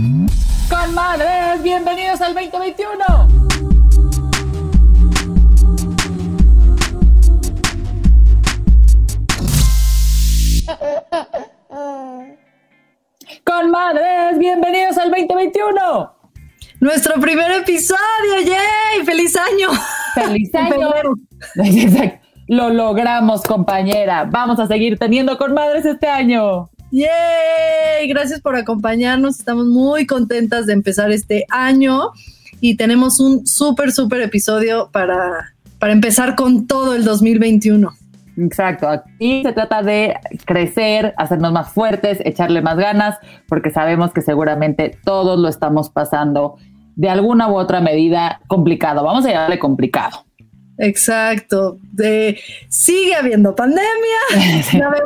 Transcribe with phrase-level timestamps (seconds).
[0.00, 3.04] Con madres, bienvenidos al 2021.
[13.44, 16.14] Con madres, bienvenidos al 2021.
[16.80, 17.98] Nuestro primer episodio,
[18.46, 19.04] ¡yay!
[19.04, 19.68] ¡Feliz año!
[20.14, 20.88] ¡Feliz año!
[22.48, 24.24] Lo logramos, compañera.
[24.24, 26.70] Vamos a seguir teniendo con madres este año.
[26.90, 28.08] ¡Yay!
[28.08, 29.38] Gracias por acompañarnos.
[29.38, 32.10] Estamos muy contentas de empezar este año
[32.60, 37.92] y tenemos un súper, súper episodio para, para empezar con todo el 2021.
[38.36, 40.14] Exacto, aquí se trata de
[40.46, 46.56] crecer, hacernos más fuertes, echarle más ganas, porque sabemos que seguramente todos lo estamos pasando
[46.96, 49.04] de alguna u otra medida complicado.
[49.04, 50.24] Vamos a llamarle complicado.
[50.78, 51.76] Exacto.
[51.92, 52.38] De,
[52.68, 54.62] sigue habiendo pandemia.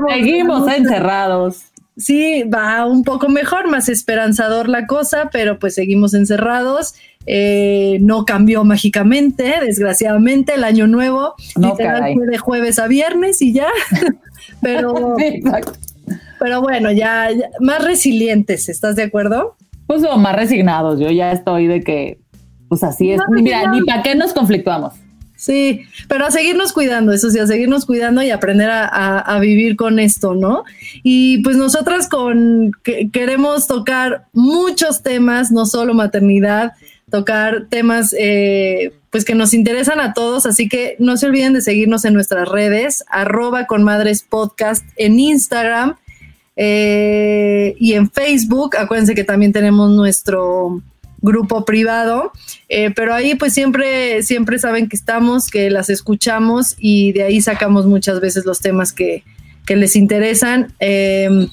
[0.09, 6.95] Seguimos encerrados sí, va un poco mejor, más esperanzador la cosa, pero pues seguimos encerrados.
[7.27, 11.35] Eh, no cambió mágicamente, desgraciadamente, el año nuevo.
[11.57, 13.69] No, fue de jueves a viernes y ya.
[14.61, 15.17] pero,
[16.39, 17.29] pero bueno, ya,
[17.61, 19.57] más resilientes, ¿estás de acuerdo?
[19.87, 21.01] Pues o más resignados.
[21.01, 22.19] Yo ya estoy de que,
[22.69, 23.21] pues así es.
[23.31, 24.95] Mira, ni para qué nos conflictuamos.
[25.37, 29.99] Sí, pero a seguirnos cuidando, eso sí, a seguirnos cuidando y aprender a, vivir con
[29.99, 30.65] esto, ¿no?
[31.03, 32.73] Y pues nosotras con
[33.13, 36.73] queremos tocar muchos temas, no solo maternidad,
[37.11, 41.63] tocar temas eh, pues que nos interesan a todos, así que no se olviden de
[41.63, 45.97] seguirnos en nuestras redes, arroba con madres podcast en Instagram
[46.57, 48.77] eh, y en Facebook.
[48.77, 50.81] Acuérdense que también tenemos nuestro
[51.25, 52.31] grupo privado,
[52.69, 57.41] eh, pero ahí pues siempre, siempre saben que estamos, que las escuchamos y de ahí
[57.41, 59.25] sacamos muchas veces los temas que,
[59.67, 60.75] les interesan.
[60.79, 61.49] Em,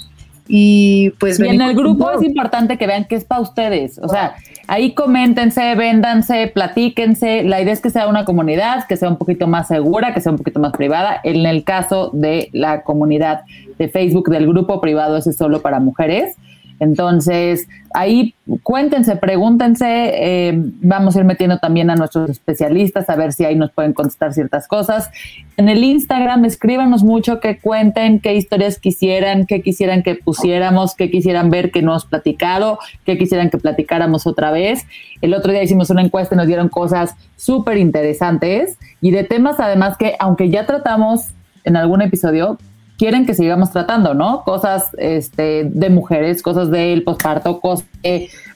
[0.47, 3.97] y pues en el grupo es importante que vean que es para ustedes.
[3.99, 4.35] O sea,
[4.67, 7.43] ahí coméntense, véndanse, platíquense.
[7.43, 10.33] La idea es que sea una comunidad, que sea un poquito más segura, que sea
[10.33, 11.21] un poquito más privada.
[11.23, 13.43] En el caso de la comunidad
[13.77, 16.35] de Facebook del grupo privado, ese es solo para mujeres.
[16.81, 18.33] Entonces, ahí
[18.63, 23.55] cuéntense, pregúntense, eh, vamos a ir metiendo también a nuestros especialistas a ver si ahí
[23.55, 25.11] nos pueden contestar ciertas cosas.
[25.57, 31.11] En el Instagram, escríbanos mucho, que cuenten qué historias quisieran, qué quisieran que pusiéramos, qué
[31.11, 34.87] quisieran ver que no hemos platicado, qué quisieran que platicáramos otra vez.
[35.21, 39.59] El otro día hicimos una encuesta y nos dieron cosas súper interesantes y de temas
[39.59, 41.27] además que, aunque ya tratamos
[41.63, 42.57] en algún episodio,
[43.01, 44.43] quieren que sigamos tratando, ¿no?
[44.43, 47.87] Cosas este, de mujeres, cosas del posparto, cosas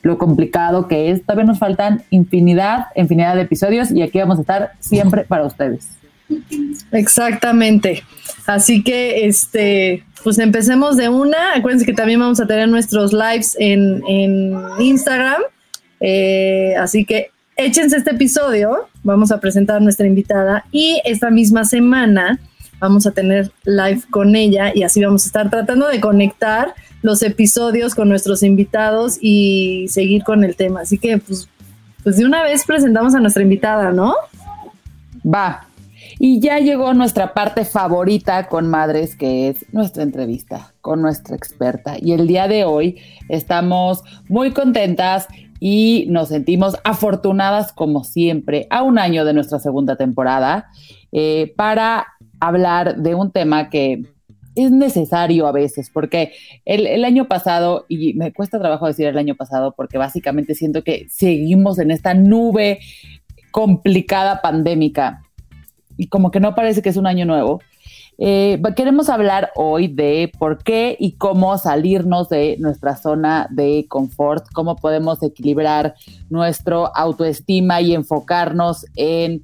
[0.03, 1.23] lo complicado que es.
[1.23, 5.87] Todavía nos faltan infinidad, infinidad de episodios y aquí vamos a estar siempre para ustedes.
[6.91, 8.03] Exactamente.
[8.45, 11.55] Así que, este, pues empecemos de una.
[11.55, 14.03] Acuérdense que también vamos a tener nuestros lives en,
[14.77, 15.41] Instagram.
[16.01, 18.89] Eh, así que échense este episodio.
[19.01, 22.39] Vamos a presentar a nuestra invitada y esta misma semana
[22.85, 27.23] vamos a tener live con ella y así vamos a estar tratando de conectar los
[27.23, 30.81] episodios con nuestros invitados y seguir con el tema.
[30.81, 31.49] Así que, pues,
[32.03, 34.13] pues de una vez presentamos a nuestra invitada, ¿no?
[35.25, 35.67] Va.
[36.19, 41.95] Y ya llegó nuestra parte favorita con madres, que es nuestra entrevista con nuestra experta.
[41.99, 45.27] Y el día de hoy estamos muy contentas
[45.59, 50.69] y nos sentimos afortunadas como siempre a un año de nuestra segunda temporada
[51.11, 52.07] eh, para
[52.47, 54.03] hablar de un tema que
[54.55, 56.31] es necesario a veces, porque
[56.63, 61.07] el, año pasado, y me cuesta trabajo decir el año pasado, porque básicamente siento que
[61.09, 62.79] seguimos en esta nube
[63.51, 65.21] complicada pandémica
[65.97, 67.61] y como que no parece que es un año nuevo.
[68.17, 74.45] Eh, queremos hablar hoy de por qué y cómo salirnos de nuestra zona de confort,
[74.53, 75.95] cómo podemos equilibrar
[76.29, 79.43] nuestro autoestima y enfocarnos en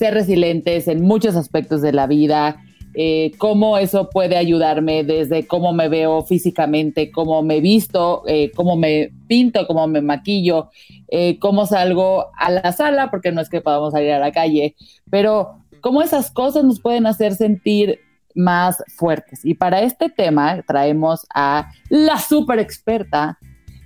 [0.00, 2.56] ser resilientes en muchos aspectos de la vida,
[2.94, 8.76] eh, cómo eso puede ayudarme desde cómo me veo físicamente, cómo me visto, eh, cómo
[8.76, 10.70] me pinto, cómo me maquillo,
[11.08, 14.74] eh, cómo salgo a la sala, porque no es que podamos salir a la calle,
[15.10, 18.00] pero cómo esas cosas nos pueden hacer sentir
[18.34, 19.44] más fuertes.
[19.44, 23.38] Y para este tema traemos a la super experta,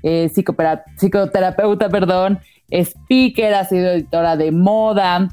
[0.04, 2.38] psicoterapeuta, perdón,
[2.70, 5.28] speaker, ha sido editora de moda,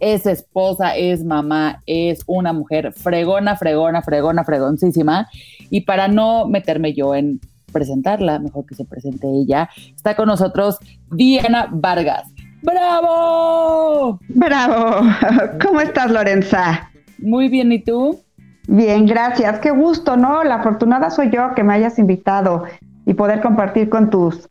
[0.00, 5.28] es esposa, es mamá, es una mujer fregona, fregona, fregona, fregoncísima.
[5.70, 7.40] Y para no meterme yo en
[7.72, 10.78] presentarla, mejor que se presente ella, está con nosotros
[11.10, 12.28] Diana Vargas.
[12.62, 14.20] ¡Bravo!
[14.28, 15.06] ¡Bravo!
[15.62, 16.90] ¿Cómo estás, Lorenza?
[17.18, 18.20] Muy bien, ¿y tú?
[18.68, 19.58] Bien, gracias.
[19.58, 20.44] Qué gusto, ¿no?
[20.44, 22.64] La afortunada soy yo que me hayas invitado
[23.04, 24.48] y poder compartir con tus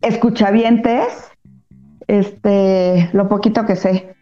[0.00, 1.30] escuchavientes
[2.06, 4.14] este, lo poquito que sé.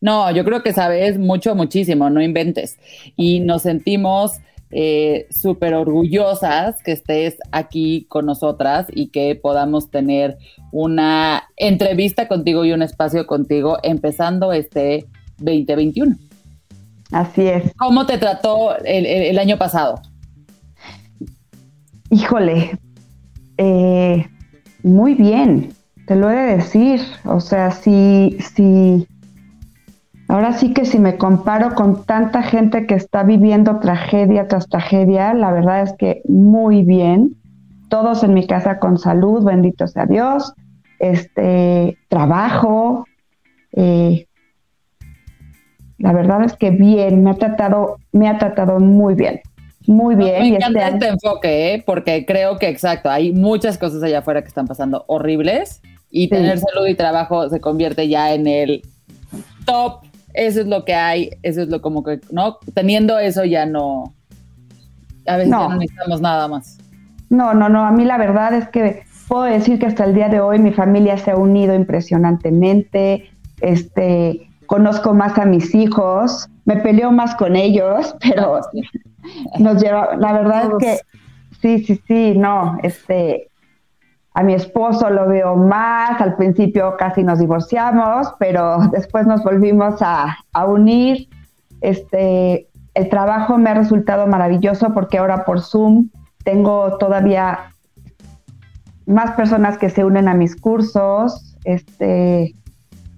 [0.00, 2.78] No, yo creo que sabes mucho, muchísimo, no inventes.
[3.16, 4.32] Y nos sentimos
[4.70, 10.36] eh, súper orgullosas que estés aquí con nosotras y que podamos tener
[10.72, 15.06] una entrevista contigo y un espacio contigo empezando este
[15.38, 16.16] 2021.
[17.12, 17.72] Así es.
[17.76, 20.02] ¿Cómo te trató el, año pasado?
[22.10, 22.76] Híjole,
[23.58, 24.26] eh,
[24.82, 25.72] muy bien,
[26.08, 27.00] te lo he de decir.
[27.24, 29.06] O sea, si, si,
[30.28, 35.34] ahora sí que si me comparo con tanta gente que está viviendo tragedia tras tragedia,
[35.34, 37.36] la verdad es que muy bien.
[37.88, 40.52] Todos en mi casa con salud, bendito sea Dios.
[40.98, 43.06] Este, trabajo,
[43.72, 44.26] eh,
[45.98, 49.40] la verdad es que bien, me ha tratado, me ha tratado muy bien.
[49.86, 50.40] Muy bien.
[50.40, 51.82] Me encanta este, enfoque, ¿eh?
[51.84, 56.58] porque creo que exacto, hay muchas cosas allá afuera que están pasando horribles y tener
[56.58, 58.82] salud y trabajo se convierte ya en el
[59.66, 60.04] top.
[60.34, 62.58] Eso es lo que hay, eso es lo como que, ¿no?
[62.74, 64.14] Teniendo eso ya no,
[65.26, 65.62] a veces no.
[65.62, 66.78] ya no necesitamos nada más.
[67.30, 70.28] No, no, no, a mí la verdad es que puedo decir que hasta el día
[70.28, 76.76] de hoy mi familia se ha unido impresionantemente, este, conozco más a mis hijos, me
[76.76, 78.60] peleo más con ellos, pero
[79.58, 80.98] nos lleva, la verdad es que
[81.60, 83.50] sí, sí, sí, no, este,
[84.34, 90.02] a mi esposo lo veo más, al principio casi nos divorciamos, pero después nos volvimos
[90.02, 90.36] a,
[90.66, 91.28] unir,
[91.80, 96.10] este, el trabajo me ha resultado maravilloso porque ahora por Zoom
[96.44, 97.70] tengo todavía
[99.06, 102.54] más personas que se unen a mis cursos, este,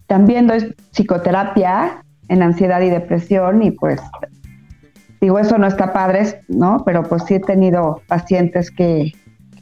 [0.06, 4.00] también doy psicoterapia en ansiedad y depresión y pues
[5.20, 6.82] digo, eso no está padre, ¿no?
[6.84, 9.12] Pero pues sí he tenido pacientes que,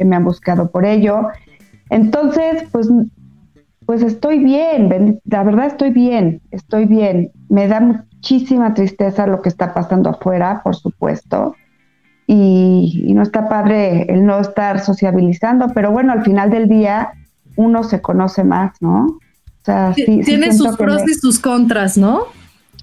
[0.05, 1.29] me han buscado por ello.
[1.95, 2.89] Entonces, pues,
[3.87, 7.31] pues estoy bien, la verdad estoy bien, estoy bien.
[7.49, 11.55] Me da muchísima tristeza lo que está pasando afuera, por supuesto.
[12.27, 17.13] Y, y no está padre el no estar sociabilizando, pero bueno, al final del día
[17.55, 19.21] uno se conoce más, ¿no?
[19.95, 22.25] Tiene sus pros y sus contras, ¿no?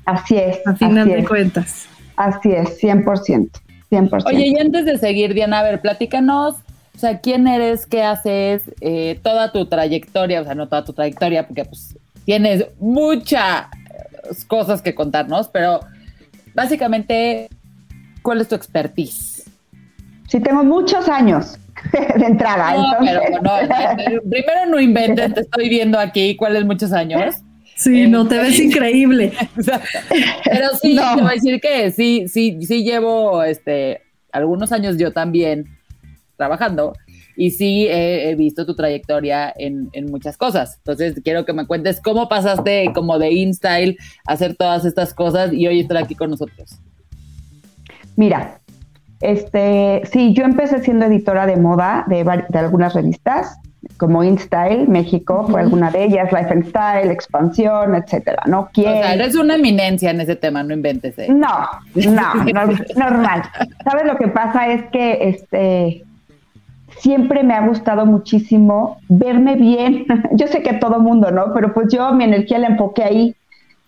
[0.05, 0.65] Así es.
[0.65, 1.85] A final de cuentas.
[2.15, 3.49] Así es, 100%,
[3.91, 4.23] 100%.
[4.25, 6.61] Oye, y antes de seguir, Diana, a ver, platícanos, o
[7.01, 11.47] sea, ¿quién eres, qué haces, eh, toda tu trayectoria, o sea, no toda tu trayectoria,
[11.47, 13.65] porque pues tienes muchas
[14.47, 15.81] cosas que contarnos, pero
[16.53, 17.49] básicamente,
[18.21, 19.43] ¿cuál es tu expertise?
[20.27, 21.57] Sí, tengo muchos años.
[22.17, 22.75] de entrada.
[22.75, 27.35] No, pero no, primero no inventes, te estoy viendo aquí cuáles muchos años.
[27.75, 29.33] Sí, no, te ves increíble.
[30.45, 35.11] Pero sí, te voy a decir que sí, sí, sí llevo este, algunos años yo
[35.11, 35.65] también
[36.41, 36.93] trabajando
[37.35, 40.77] y sí he, visto tu trayectoria en, en, muchas cosas.
[40.77, 45.53] Entonces quiero que me cuentes cómo pasaste como de InStyle a hacer todas estas cosas
[45.53, 46.79] y hoy estar aquí con nosotros.
[48.15, 48.59] Mira,
[49.19, 52.25] este, sí, yo empecé siendo editora de moda de,
[52.57, 53.57] algunas revistas,
[53.97, 58.69] como InStyle México, fue alguna de ellas, Life and Style, Expansión, etcétera, ¿no?
[58.73, 58.89] ¿Quién?
[58.89, 61.17] O sea, eres una eminencia en ese tema, no inventes.
[61.19, 61.27] ¿eh?
[61.29, 63.43] No, no, normal.
[63.83, 64.71] ¿Sabes lo que pasa?
[64.71, 66.03] Es que este
[67.01, 70.05] siempre me ha gustado muchísimo verme bien.
[70.33, 71.53] yo sé que todo mundo, ¿no?
[71.53, 73.35] Pero pues yo mi energía la enfoqué ahí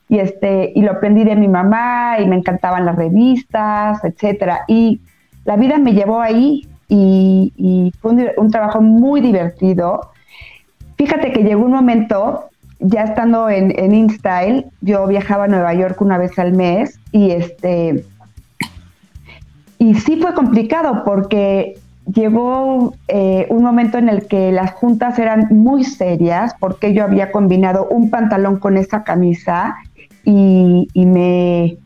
[0.10, 4.62] y este y lo aprendí de mi mamá y me encantaban las revistas, etcétera.
[4.68, 5.00] Y
[5.46, 10.12] la vida me llevó ahí y, fue un, trabajo muy divertido.
[10.98, 16.00] Fíjate que llegó un momento, ya estando en, en InStyle, yo viajaba a Nueva York
[16.02, 18.06] una vez al mes y este
[19.80, 25.48] y sí fue complicado porque llegó eh, un momento en el que las juntas eran
[25.50, 29.76] muy serias porque yo había combinado un pantalón con esa camisa
[30.26, 31.78] y me,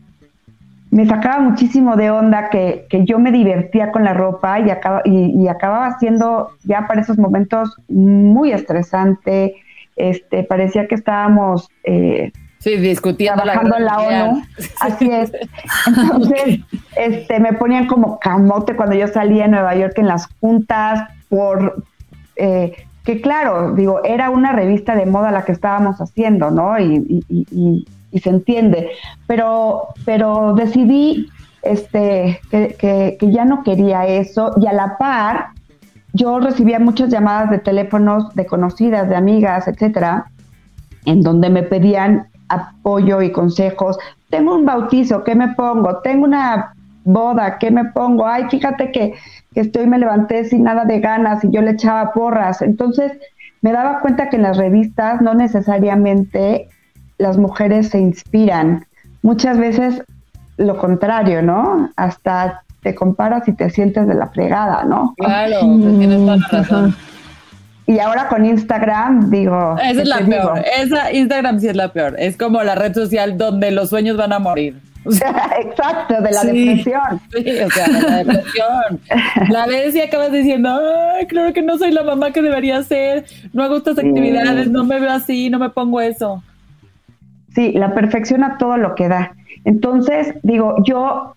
[0.90, 5.46] me sacaba muchísimo de onda que, yo me divertía con la ropa y, acaba, y,
[5.48, 9.54] acababa siendo ya para esos momentos muy estresante.
[9.96, 12.32] Este, parecía que estábamos eh,
[12.68, 14.42] Sí, discutiendo trabajando en la ONU.
[14.80, 15.32] Así es.
[15.86, 16.60] Entonces,
[16.96, 21.82] este, me ponían como camote cuando yo salía en Nueva York en las juntas por
[22.36, 22.72] eh,
[23.04, 26.78] que claro, digo, era una revista de moda la que estábamos haciendo, ¿no?
[26.78, 27.24] Y,
[28.12, 28.90] y se entiende.
[29.26, 31.28] Pero, pero decidí
[31.62, 35.48] este, que, que, que ya no quería eso y a la par
[36.12, 40.30] yo recibía muchas llamadas de teléfonos de conocidas, de amigas, etcétera,
[41.04, 43.98] en donde me pedían apoyo y consejos.
[44.30, 45.98] Tengo un bautizo, ¿qué me pongo?
[45.98, 46.74] Tengo una
[47.04, 48.26] boda, ¿qué me pongo?
[48.26, 49.14] Ay, fíjate que,
[49.54, 52.62] que estoy, me levanté sin nada de ganas y yo le echaba porras.
[52.62, 53.12] Entonces,
[53.62, 56.68] me daba cuenta que en las revistas no necesariamente
[57.18, 58.84] las mujeres se inspiran.
[59.22, 60.02] Muchas veces
[60.56, 61.90] lo contrario, ¿no?
[61.96, 65.14] Hasta te comparas y te sientes de la fregada, ¿no?
[65.16, 66.94] Claro, tienes toda la razón.
[67.88, 69.74] Y ahora con Instagram, digo.
[69.82, 70.62] Esa es la peor.
[70.78, 72.16] Esa Instagram sí es la peor.
[72.18, 74.78] Es como la red social donde los sueños van a morir.
[75.06, 77.20] Exacto, de la depresión.
[77.32, 79.00] Sí, o sea, de la depresión.
[79.48, 80.78] La vez y acabas diciendo,
[81.16, 84.84] ay, claro que no soy la mamá que debería ser, no hago estas actividades, no
[84.84, 86.42] me veo así, no me pongo eso.
[87.54, 89.32] Sí, la perfección a todo lo que da.
[89.64, 91.34] Entonces, digo, yo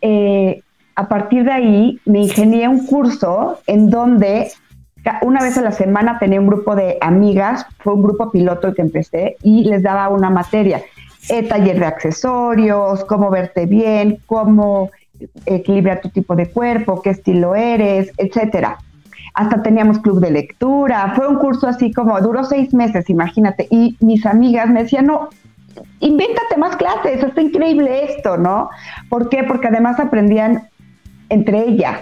[0.00, 0.62] eh,
[0.94, 4.52] a partir de ahí me ingenié un curso en donde
[5.22, 8.82] una vez a la semana tenía un grupo de amigas, fue un grupo piloto que
[8.82, 10.82] empecé, y les daba una materia,
[11.28, 14.90] eh, taller de accesorios, cómo verte bien, cómo
[15.46, 18.78] equilibrar tu tipo de cuerpo, qué estilo eres, etcétera.
[19.34, 23.96] Hasta teníamos club de lectura, fue un curso así como, duró seis meses, imagínate, y
[24.00, 25.28] mis amigas me decían, no,
[26.00, 28.70] invéntate más clases, está increíble esto, ¿no?
[29.08, 29.44] ¿Por qué?
[29.44, 30.68] Porque además aprendían
[31.28, 32.00] entre ellas.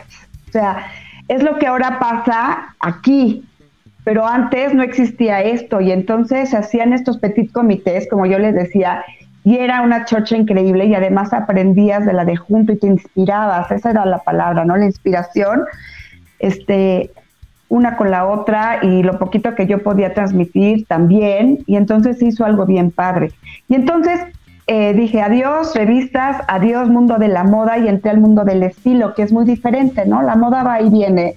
[0.48, 0.86] O sea,
[1.28, 3.44] es lo que ahora pasa aquí,
[4.04, 8.54] pero antes no existía esto y entonces se hacían estos petit comités, como yo les
[8.54, 9.04] decía,
[9.42, 13.70] y era una chocha increíble y además aprendías de la de junto y te inspirabas,
[13.70, 14.76] esa era la palabra, ¿no?
[14.76, 15.62] La inspiración,
[16.38, 17.10] este,
[17.68, 22.44] una con la otra y lo poquito que yo podía transmitir también, y entonces hizo
[22.44, 23.32] algo bien padre.
[23.68, 24.20] Y entonces
[24.68, 29.14] eh, dije, adiós revistas, adiós mundo de la moda y entré al mundo del estilo,
[29.14, 30.22] que es muy diferente, ¿no?
[30.22, 31.36] La moda va y viene.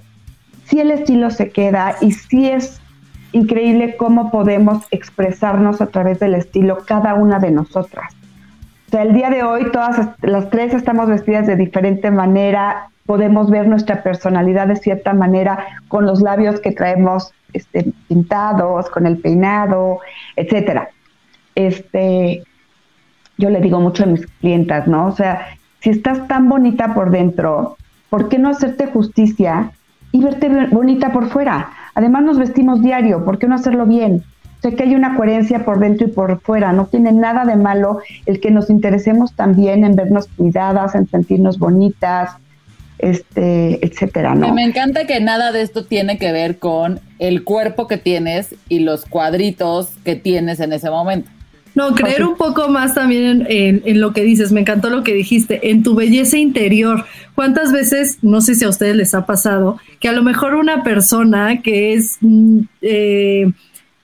[0.66, 2.82] Sí el estilo se queda y sí es
[3.32, 8.14] increíble cómo podemos expresarnos a través del estilo cada una de nosotras.
[8.88, 13.52] O sea, el día de hoy todas las tres estamos vestidas de diferente manera, podemos
[13.52, 19.20] ver nuestra personalidad de cierta manera con los labios que traemos este, pintados, con el
[19.20, 20.00] peinado,
[20.36, 20.90] etcétera.
[21.54, 22.44] Este,
[23.40, 25.08] yo le digo mucho a mis clientas, ¿no?
[25.08, 25.48] O sea,
[25.80, 27.78] si estás tan bonita por dentro,
[28.10, 29.72] ¿por qué no hacerte justicia
[30.12, 31.72] y verte bonita por fuera?
[31.96, 34.24] Además nos vestimos diario, ¿por qué no hacerlo bien?
[34.62, 38.02] Sé que hay una coherencia por dentro y por fuera, no tiene nada de malo
[38.26, 42.32] el que nos interesemos también en vernos cuidadas, en sentirnos bonitas,
[42.98, 44.54] este, etcétera, ¿no?
[44.54, 48.80] Me encanta que nada de esto tiene que ver con el cuerpo que tienes y
[48.80, 51.32] los cuadritos que tienes en ese momento.
[51.80, 55.72] No, creer un poco más también en, lo que dices, me encantó lo que dijiste,
[55.72, 57.06] en tu belleza interior.
[57.36, 60.84] ¿Cuántas veces, no sé si a ustedes les ha pasado, que a lo mejor una
[60.84, 62.18] persona que es...
[62.20, 63.54] Mm, eh,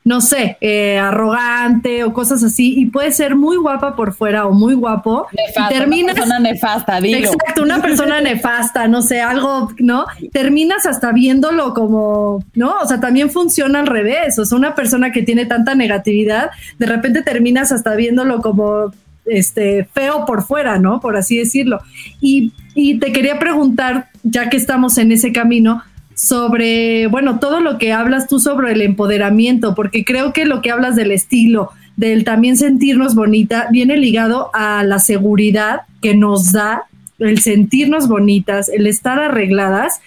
[0.06, 4.52] no sé, eh, arrogante o cosas así, y puede ser muy guapa por fuera o
[4.52, 5.26] muy guapo.
[5.36, 7.00] Nefasta, terminas, una persona nefasta.
[7.00, 10.06] Exacto, una persona nefasta, no sé, algo, ¿no?
[10.32, 12.76] Terminas hasta viéndolo como, ¿no?
[12.84, 14.38] O sea, también funciona al revés.
[14.38, 18.94] O sea, una persona que tiene tanta negatividad, de repente terminas hasta viéndolo como
[19.26, 21.00] este feo por fuera, ¿no?
[21.00, 21.80] Por así decirlo.
[22.22, 25.82] Y, y te quería preguntar, ya que estamos en ese camino,
[26.16, 30.72] sobre, bueno, todo lo que hablas tú sobre el empoderamiento, porque creo que lo que
[30.72, 36.86] hablas del estilo, del también sentirnos bonita, viene ligado a la seguridad que nos da
[37.20, 40.00] el sentirnos bonitas, el estar arregladas,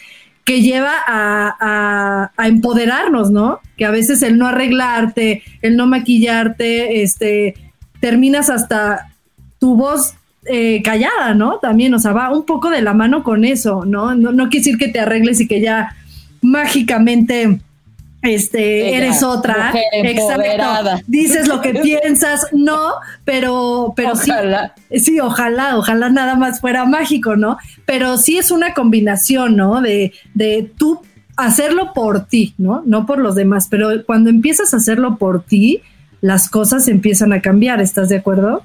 [0.44, 3.60] que lleva a, a, empoderarnos, ¿no?
[3.76, 7.54] Que a veces el no arreglarte, el no maquillarte, este,
[8.00, 9.10] terminas hasta
[9.58, 10.14] tu voz
[10.48, 11.58] eh, callada, ¿no?
[11.58, 14.14] También, o sea, va un poco de la mano con eso, ¿no?
[14.14, 15.94] No, no quiere decir que te arregles y que ya
[16.42, 17.60] mágicamente
[18.22, 19.72] este eres otra.
[19.92, 21.04] exacto.
[21.06, 24.74] dices lo que piensas no pero pero ojalá.
[24.90, 29.80] sí sí ojalá ojalá nada más fuera mágico no pero sí es una combinación no
[29.80, 31.00] de de tú
[31.36, 35.82] hacerlo por ti no no por los demás pero cuando empiezas a hacerlo por ti
[36.20, 38.64] las cosas empiezan a cambiar estás de acuerdo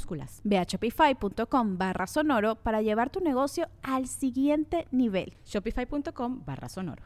[0.43, 5.33] Ve a shopify.com barra sonoro para llevar tu negocio al siguiente nivel.
[5.45, 7.03] Shopify.com barra sonoro.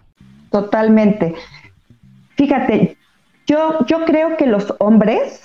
[0.51, 1.35] Totalmente.
[2.35, 2.97] Fíjate,
[3.47, 5.41] yo, yo creo que los hombres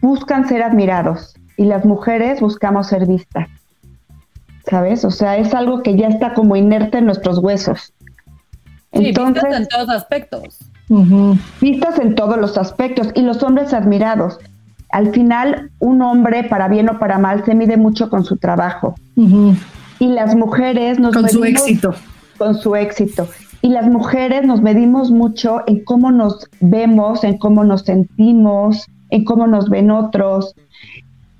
[0.00, 3.48] buscan ser admirados y las mujeres buscamos ser vistas.
[4.68, 5.04] ¿Sabes?
[5.04, 7.92] O sea, es algo que ya está como inerte en nuestros huesos.
[8.92, 10.58] Sí, Entonces, vistas en todos aspectos.
[11.60, 14.38] Vistas en todos los aspectos y los hombres admirados.
[14.96, 18.94] Al final, un hombre, para bien o para mal, se mide mucho con su trabajo.
[19.98, 21.94] Y las mujeres nos Con su éxito.
[22.38, 23.28] Con su éxito.
[23.60, 29.24] Y las mujeres nos medimos mucho en cómo nos vemos, en cómo nos sentimos, en
[29.26, 30.54] cómo nos ven otros.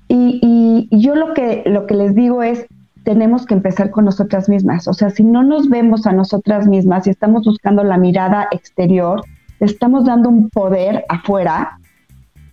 [0.07, 2.67] Y, y, yo lo que, lo que les digo es,
[3.05, 4.87] tenemos que empezar con nosotras mismas.
[4.87, 9.23] O sea, si no nos vemos a nosotras mismas y estamos buscando la mirada exterior,
[9.59, 11.79] estamos dando un poder afuera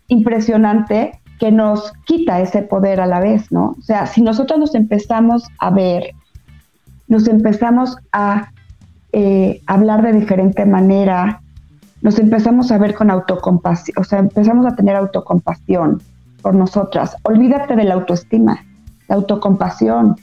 [0.09, 3.75] impresionante que nos quita ese poder a la vez, ¿no?
[3.79, 6.13] O sea, si nosotros nos empezamos a ver,
[7.09, 8.51] nos empezamos a
[9.13, 11.41] eh, hablar de diferente manera,
[12.03, 16.03] nos empezamos a ver con autocompasión, o sea, empezamos a tener autocompasión
[16.43, 17.17] por nosotras.
[17.23, 18.65] Olvídate de la autoestima,
[19.09, 20.17] la autocompasión.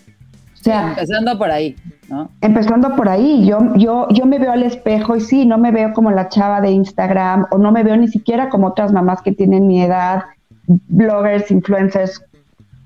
[0.61, 1.75] O sea, empezando por ahí,
[2.07, 2.29] ¿no?
[2.39, 5.91] Empezando por ahí, yo, yo, yo me veo al espejo y sí, no me veo
[5.93, 9.31] como la chava de Instagram o no me veo ni siquiera como otras mamás que
[9.31, 10.25] tienen mi edad,
[10.67, 12.23] bloggers, influencers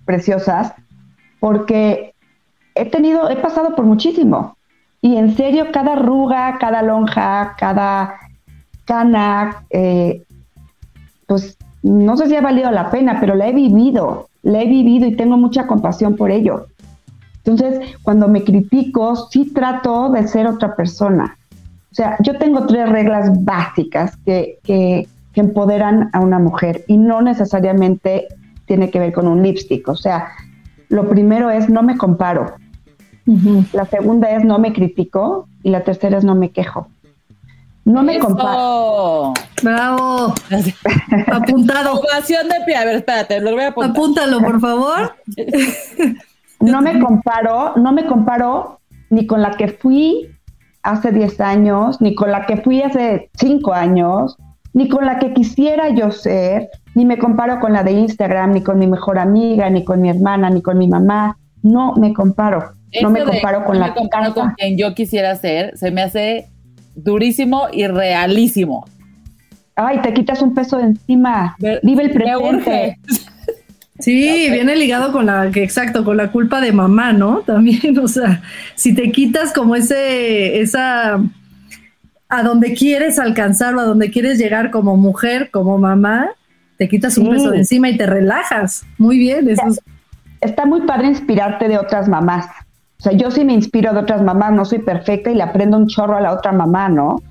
[0.06, 0.74] preciosas,
[1.42, 2.14] porque
[2.76, 4.56] he tenido, he pasado por muchísimo.
[5.02, 8.16] Y en serio, cada arruga, cada lonja, cada
[8.86, 10.24] cana, eh,
[11.28, 15.08] pues no sé si ha valido la pena, pero la he vivido, la he vivido
[15.08, 16.68] y tengo mucha compasión por ello.
[17.46, 21.38] Entonces, cuando me critico, sí trato de ser otra persona.
[21.92, 27.22] O sea, yo tengo tres reglas básicas que, que, empoderan a una mujer y no
[27.22, 28.30] necesariamente
[28.66, 29.86] tiene que ver con un lipstick.
[29.90, 30.30] O sea,
[30.88, 32.56] lo primero es no me comparo.
[33.74, 36.88] La segunda es no me critico y la tercera es no me quejo.
[37.84, 39.34] No me comparo.
[39.62, 40.34] Bravo.
[41.28, 42.00] Apuntado.
[42.00, 42.76] Ovación de pie.
[42.78, 43.92] A ver, espérate, lo voy a apuntar.
[43.92, 45.16] Apúntalo, por favor.
[46.66, 50.30] no me comparo, no me comparo ni con la que fui
[50.84, 54.38] hace 10 años, ni con la que fui hace 5 años,
[54.74, 58.62] ni con la que quisiera yo ser, ni me comparo con la de Instagram, ni
[58.62, 61.38] con mi mejor amiga, ni con mi hermana, ni con mi mamá.
[61.64, 62.74] No me comparo.
[63.02, 65.78] no me comparo con la me comparo con quien yo quisiera ser.
[65.78, 66.48] Se me hace
[66.96, 68.86] durísimo y realísimo.
[69.76, 71.56] Ay, te quitas un peso de encima.
[71.84, 73.00] Vive el presente.
[74.00, 77.40] Sí, viene ligado con la, exacto, con la culpa de mamá, ¿no?
[77.46, 78.42] También, o sea,
[78.76, 81.20] si te quitas como ese, esa,
[82.28, 86.30] a donde quieres alcanzar o a donde quieres llegar como mujer, como mamá,
[86.78, 88.86] te quitas un peso de encima y te relajas.
[88.98, 89.64] Muy bien, eso
[90.42, 92.48] Está muy padre inspirarte de otras mamás.
[93.00, 95.78] O sea, yo sí me inspiro de otras mamás, no soy perfecta y le aprendo
[95.78, 97.22] un chorro a la otra mamá, ¿no?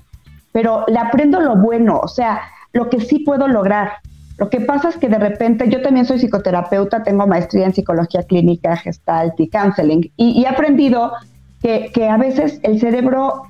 [0.51, 2.41] Pero le aprendo lo bueno, o sea,
[2.73, 3.93] lo que sí puedo lograr.
[4.37, 8.23] Lo que pasa es que de repente, yo también soy psicoterapeuta, tengo maestría en psicología
[8.23, 11.13] clínica, gestalt y counseling, y, he aprendido
[11.61, 13.43] que, que, a veces el cerebro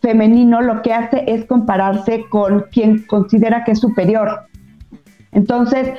[0.00, 4.46] femenino lo que hace es compararse con quien considera que es superior.
[5.32, 5.90] Entonces,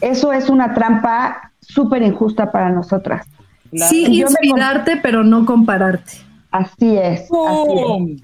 [0.00, 3.26] eso es una trampa súper injusta para nosotras.
[3.72, 6.12] Sí, inspirarte, pero no compararte.
[6.50, 7.22] Así es.
[7.22, 8.22] Así es.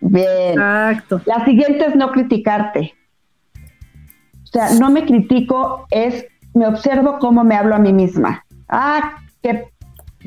[0.00, 0.50] Bien.
[0.50, 1.22] Exacto.
[1.24, 2.94] La siguiente es no criticarte.
[4.54, 8.44] O sea, no me critico, es me observo cómo me hablo a mí misma.
[8.68, 9.66] Ah, qué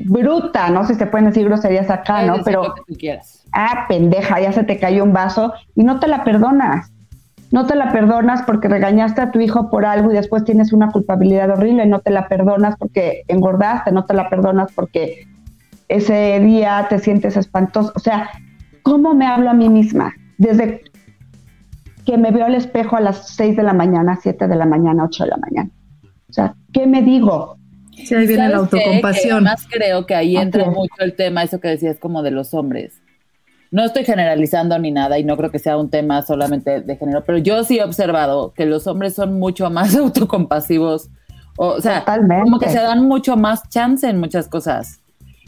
[0.04, 2.44] bruta, no sé si se pueden decir groserías acá, ¿no?
[2.44, 2.74] Pero,
[3.52, 6.92] ah, pendeja, ya se te cayó un vaso y no te la perdonas.
[7.50, 10.90] No te la perdonas porque regañaste a tu hijo por algo y después tienes una
[10.90, 15.26] culpabilidad horrible, no te la perdonas porque engordaste, no te la perdonas porque
[15.88, 17.90] ese día te sientes espantoso.
[17.96, 18.28] O sea,
[18.82, 20.14] ¿cómo me hablo a mí misma?
[20.36, 20.82] Desde
[22.08, 25.04] que me veo al espejo a las 6 de la mañana, 7 de la mañana,
[25.04, 25.70] 8 de la mañana.
[26.30, 27.58] O sea, ¿qué me digo?
[27.92, 29.46] Sí, ahí viene la autocompasión.
[29.46, 32.94] Además creo que ahí entra mucho el tema, eso que decías como de los hombres.
[33.70, 37.24] No estoy generalizando ni nada y no creo que sea un tema solamente de género,
[37.26, 39.94] pero yo sí he observado que los hombres son mucho más
[40.38, 41.10] autocompasivos,
[41.58, 42.44] o, o sea, Totalmente.
[42.44, 45.00] como que se dan mucho más chance en muchas cosas.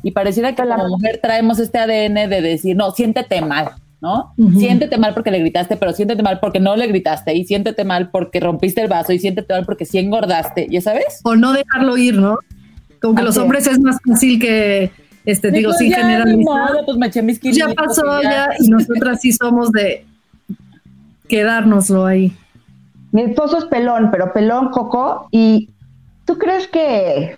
[0.02, 4.32] Y pareciera que La- como mujer traemos este ADN de decir, no, siéntete mal, ¿no?
[4.36, 4.58] Ujú.
[4.58, 8.10] Siéntete mal porque le gritaste, pero siéntete mal porque no le gritaste, y siéntete mal
[8.10, 11.20] porque rompiste el vaso, y siéntete mal porque sí engordaste, ¿ya sabes?
[11.24, 12.38] O no dejarlo ir, ¿no?
[13.00, 14.90] Como que los Así hombres es más fácil que,
[15.24, 16.44] este, digo, sin ya, ni generalizar.
[16.44, 20.04] modo, pues me eché mis Pues ya kilitos pasó ya y nosotras sí somos de
[21.28, 22.36] quedárnoslo ahí.
[23.12, 25.70] Mi esposo es pelón, pero pelón, Coco, y
[26.24, 27.36] ¿tú crees que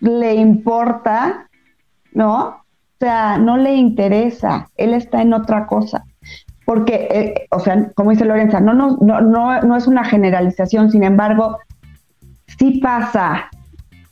[0.00, 1.48] le importa?
[2.12, 2.59] ¿No?
[3.00, 6.04] O sea, no le interesa, él está en otra cosa.
[6.66, 10.90] Porque, eh, o sea, como dice Lorenza, no, no, no, no, no es una generalización,
[10.92, 11.56] sin embargo,
[12.58, 13.48] sí pasa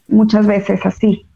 [0.09, 1.27] muchas veces así.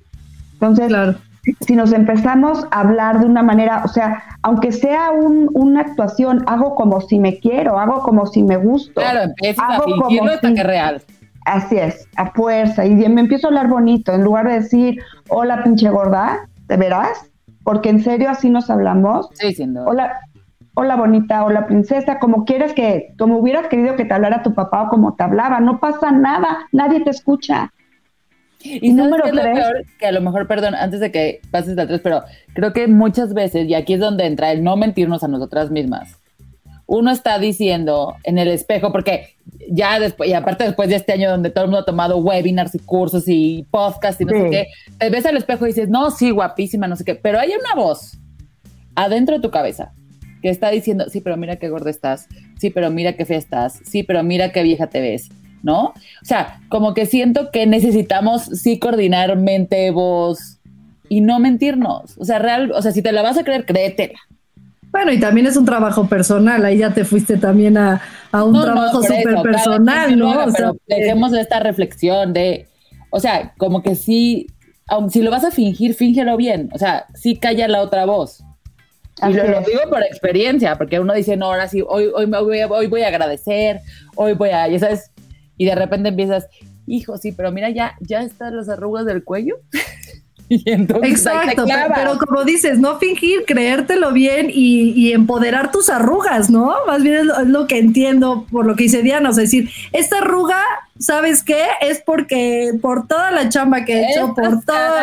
[0.55, 1.17] Entonces, Claro.
[1.61, 6.43] si- nos empezamos a hablar de una manera, o sea, aunque sea un- una actuación,
[6.47, 8.99] hago como si me quiero, hago como si me gusto.
[8.99, 11.03] Claro, empiezas a Hago como fingirlo hasta si- que real.
[11.45, 12.87] Así es, a fuerza.
[12.87, 17.27] Y me empiezo a hablar bonito, en lugar de decir, hola pinche gorda, ¿de veras?
[17.65, 19.31] Porque en serio así nos hablamos.
[19.33, 19.85] Estoy diciendo.
[19.87, 20.21] Hola,
[20.75, 24.85] hola bonita, hola princesa, como quieres que, como hubieras querido que te hablara tu papá
[24.85, 27.73] o como te hablaba, no pasa nada, nadie te escucha.
[28.65, 29.59] Y ¿sabes número qué es lo tres.
[29.59, 29.85] peor?
[29.99, 32.23] Que a lo mejor, perdón, antes de que pases al tres, pero
[32.55, 36.22] creo que muchas veces, y aquí es donde entra el no mentirnos a nosotras mismas,
[36.93, 39.35] uno está diciendo en el espejo, porque
[39.71, 42.75] ya después, y aparte después de este año donde todo el mundo ha tomado webinars
[42.75, 44.67] y cursos y podcasts y no sé qué,
[44.99, 47.83] te ves al espejo y dices, no, sí, guapísima, no sé qué, pero hay una
[47.83, 48.19] voz
[48.95, 49.95] adentro de tu cabeza
[50.43, 52.27] que está diciendo, sí, pero mira qué gorda estás,
[52.59, 55.31] sí, pero mira qué fea estás, sí, pero mira qué vieja te ves,
[55.63, 55.95] ¿no?
[55.95, 60.59] O sea, como que siento que necesitamos sí coordinar mente, voz
[61.09, 62.19] y no mentirnos.
[62.19, 64.19] O sea, real, o sea, si te la vas a creer, créetela.
[64.93, 68.53] Bueno, y también es un trabajo personal, ahí ya te fuiste también a, a un
[68.53, 70.31] No, no, trabajo eso, súper personal, ¿no?
[70.31, 72.69] haga, O sea, pero dejemos esta reflexión de,
[73.09, 74.49] o sea, como que sí,
[74.87, 76.69] aun si lo vas a fingir, fíngelo bien.
[76.75, 78.45] O sea, sí calla la otra voz.
[79.27, 82.41] Y lo, lo digo por experiencia, porque uno dice, no, ahora sí, hoy, hoy, me
[82.43, 83.81] voy, a, hoy voy a agradecer,
[84.15, 85.11] hoy voy a, ya sabes,
[85.57, 86.49] y de repente empiezas,
[86.87, 89.57] hijo, sí, pero mira, ya, ya están las arrugas del cuello.
[90.65, 95.71] y entonces ahí te Exacto, pero, como dices, no fingir, creértelo bien y, y empoderar
[95.73, 96.75] tus arrugas, ¿no?
[96.87, 99.43] Más bien es lo, es lo que entiendo por lo que dice Diana, o sea,
[99.43, 100.61] decir, esta arruga,
[100.99, 101.65] ¿sabes qué?
[101.81, 104.95] Es porque por toda la chamba que he hecho, por todo...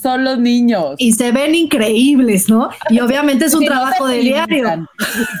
[0.00, 0.94] son los niños.
[0.98, 2.70] Y se ven increíbles, ¿no?
[2.88, 4.88] Y obviamente es un Si trabajo de diario.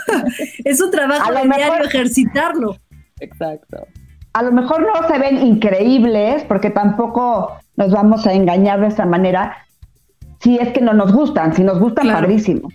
[0.64, 2.76] Es un trabajo de mejor- diario ejercitarlo.
[3.20, 3.86] Exacto.
[4.36, 9.06] A lo mejor no se ven increíbles, porque tampoco nos vamos a engañar de esa
[9.06, 9.56] manera,
[10.40, 12.20] si es que no nos gustan, si nos gustan, Claro.
[12.20, 12.68] padrísimo.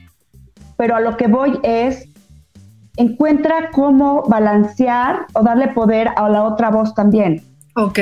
[0.75, 2.09] Pero a lo que voy es,
[2.97, 7.43] encuentra cómo balancear o darle poder a la otra voz también.
[7.75, 7.99] Ok.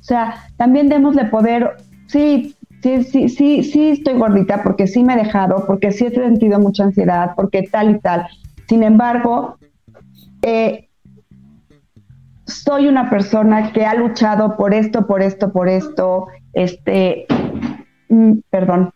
[0.00, 1.76] O sea, también démosle poder,
[2.08, 6.10] sí, sí, sí, sí, sí estoy gordita porque sí me he dejado, porque sí he
[6.10, 8.26] sentido mucha ansiedad, porque tal y tal.
[8.68, 9.54] Sin embargo,
[10.42, 10.88] eh,
[12.50, 17.26] soy una persona que ha luchado por esto, por esto, por esto, este,
[18.08, 18.92] mm, perdón,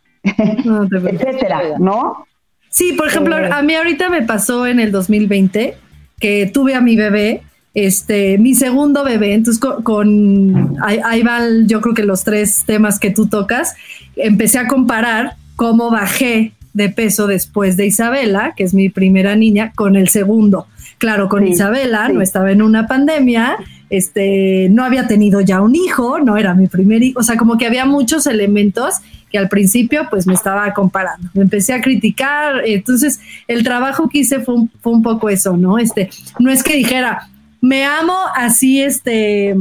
[0.64, 2.26] No etcétera, ¿no?
[2.70, 3.50] Sí, por ejemplo, Eh.
[3.52, 5.76] a mí ahorita me pasó en el 2020
[6.20, 7.42] que tuve a mi bebé,
[7.74, 12.64] este, mi segundo bebé, entonces con, con- ahí, ahí van yo creo que los tres
[12.66, 13.74] temas que tú tocas,
[14.16, 19.72] empecé a comparar cómo bajé de peso después de Isabela, que es mi primera niña,
[19.74, 20.66] con el segundo.
[20.98, 22.12] Claro, con Sí, Isabela sí.
[22.12, 23.56] no estaba en una pandemia,
[23.90, 27.56] este, no había tenido ya un hijo, no era mi primer hijo, o sea, como
[27.56, 28.96] que había muchos elementos
[29.30, 34.18] que al principio pues me estaba comparando, me empecé a criticar, entonces el trabajo que
[34.18, 35.78] hice fue un, fue un poco eso, ¿no?
[35.78, 37.28] Este, no es que dijera,
[37.60, 39.54] me amo así, este,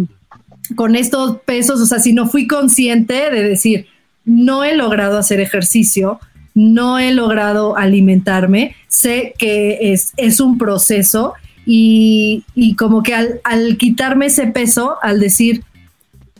[0.75, 3.87] con estos pesos, o sea, si no fui consciente de decir,
[4.25, 6.19] no he logrado hacer ejercicio,
[6.55, 11.33] no he logrado alimentarme, sé que es, es un proceso
[11.65, 15.63] y, y como que al, quitarme ese peso, al decir,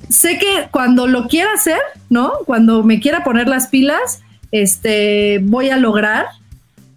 [0.10, 2.32] sé que cuando lo quiera hacer, ¿no?
[2.46, 4.22] Cuando me quiera poner las pilas,
[4.52, 6.26] este, voy a lograr,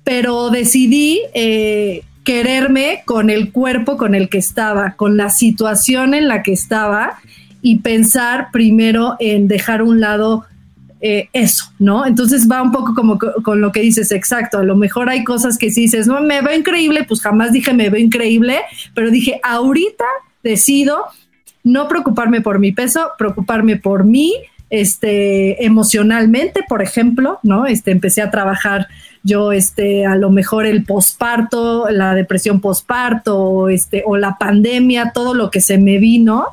[0.05, 6.29] pero decidí eh, quererme con el cuerpo con el que estaba, con la situación en
[6.29, 7.19] la que estaba
[7.63, 10.45] y pensar primero en dejar un lado
[11.09, 12.05] eh, eso, ¿no?
[12.05, 15.57] Entonces va un poco como con lo que dices, exacto, a lo mejor hay cosas
[15.57, 18.59] que si dices, no, me veo increíble, pues jamás dije me veo increíble,
[18.93, 20.05] pero dije, ahorita
[20.43, 21.05] decido
[21.63, 24.35] no preocuparme por mi peso, preocuparme por mí,
[24.69, 27.67] este, emocionalmente, por ejemplo, ¿no?
[27.67, 28.89] Este, empecé a trabajar
[29.23, 35.35] yo, este, a lo mejor el posparto, la depresión posparto, este, o la pandemia, todo
[35.35, 36.47] lo que se me vino,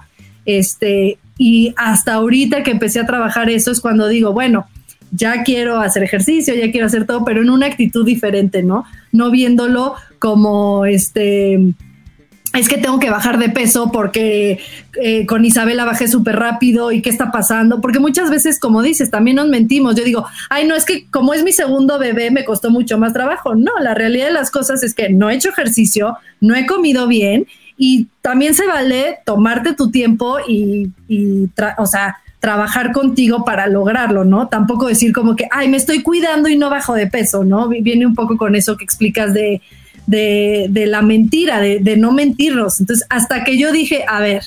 [0.45, 4.67] este, y hasta ahorita que empecé a trabajar eso es cuando digo, bueno,
[5.11, 8.85] ya quiero hacer ejercicio, ya quiero hacer todo, pero en una actitud diferente, ¿no?
[9.11, 11.59] No viéndolo como este
[12.53, 14.59] es que tengo que bajar de peso porque
[15.01, 19.09] eh, con Isabela bajé súper rápido y qué está pasando, porque muchas veces, como dices,
[19.09, 19.95] también nos mentimos.
[19.95, 23.11] Yo digo, ay, no, es que como es mi segundo bebé, me costó mucho más
[23.11, 23.55] trabajo.
[23.55, 27.07] No, la realidad de las cosas es que no he hecho ejercicio, no he comido
[27.07, 30.91] bien y también se vale tomarte tu tiempo y,
[31.77, 34.47] o sea, trabajar contigo para lograrlo, ¿no?
[34.47, 37.69] Tampoco decir como que, ay, me estoy cuidando y no bajo de peso, ¿no?
[37.69, 39.61] Viene un poco con eso que explicas de
[40.05, 42.79] de, la mentira, de, no mentirnos.
[42.79, 44.43] Entonces, hasta que yo dije, a ver,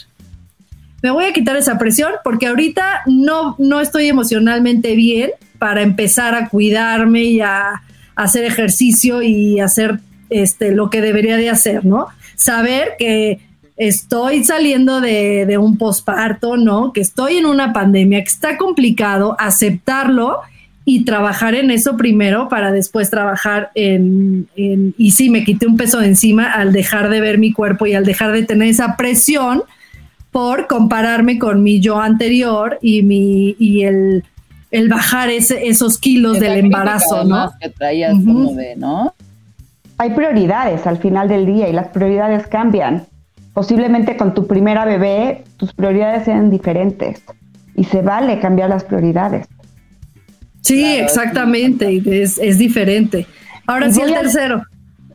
[1.02, 6.34] me voy a quitar esa presión porque ahorita no, no estoy emocionalmente bien para empezar
[6.34, 7.82] a cuidarme y a,
[8.16, 12.06] hacer ejercicio y hacer este, lo que debería de hacer, ¿no?
[12.36, 13.40] Saber que
[13.76, 16.92] estoy saliendo de, de un posparto, ¿no?
[16.92, 20.40] Que estoy en una pandemia, que está complicado, aceptarlo
[20.88, 25.98] y trabajar en eso primero para después trabajar en, y sí, me quité un peso
[25.98, 29.64] de encima al dejar de ver mi cuerpo y al dejar de tener esa presión
[30.30, 34.22] por compararme con mi yo anterior y mi y el,
[34.70, 37.50] el bajar ese, esos kilos del embarazo, ¿no?
[37.60, 39.12] Que traías como de, ¿no?
[39.98, 43.06] Hay prioridades al final del día y las prioridades cambian.
[43.54, 47.22] Posiblemente con tu primera bebé tus prioridades sean diferentes
[47.74, 49.48] y se vale cambiar las prioridades.
[50.60, 53.26] Sí, exactamente, es, es, diferente.
[53.66, 54.62] Ahora sí, el tercero.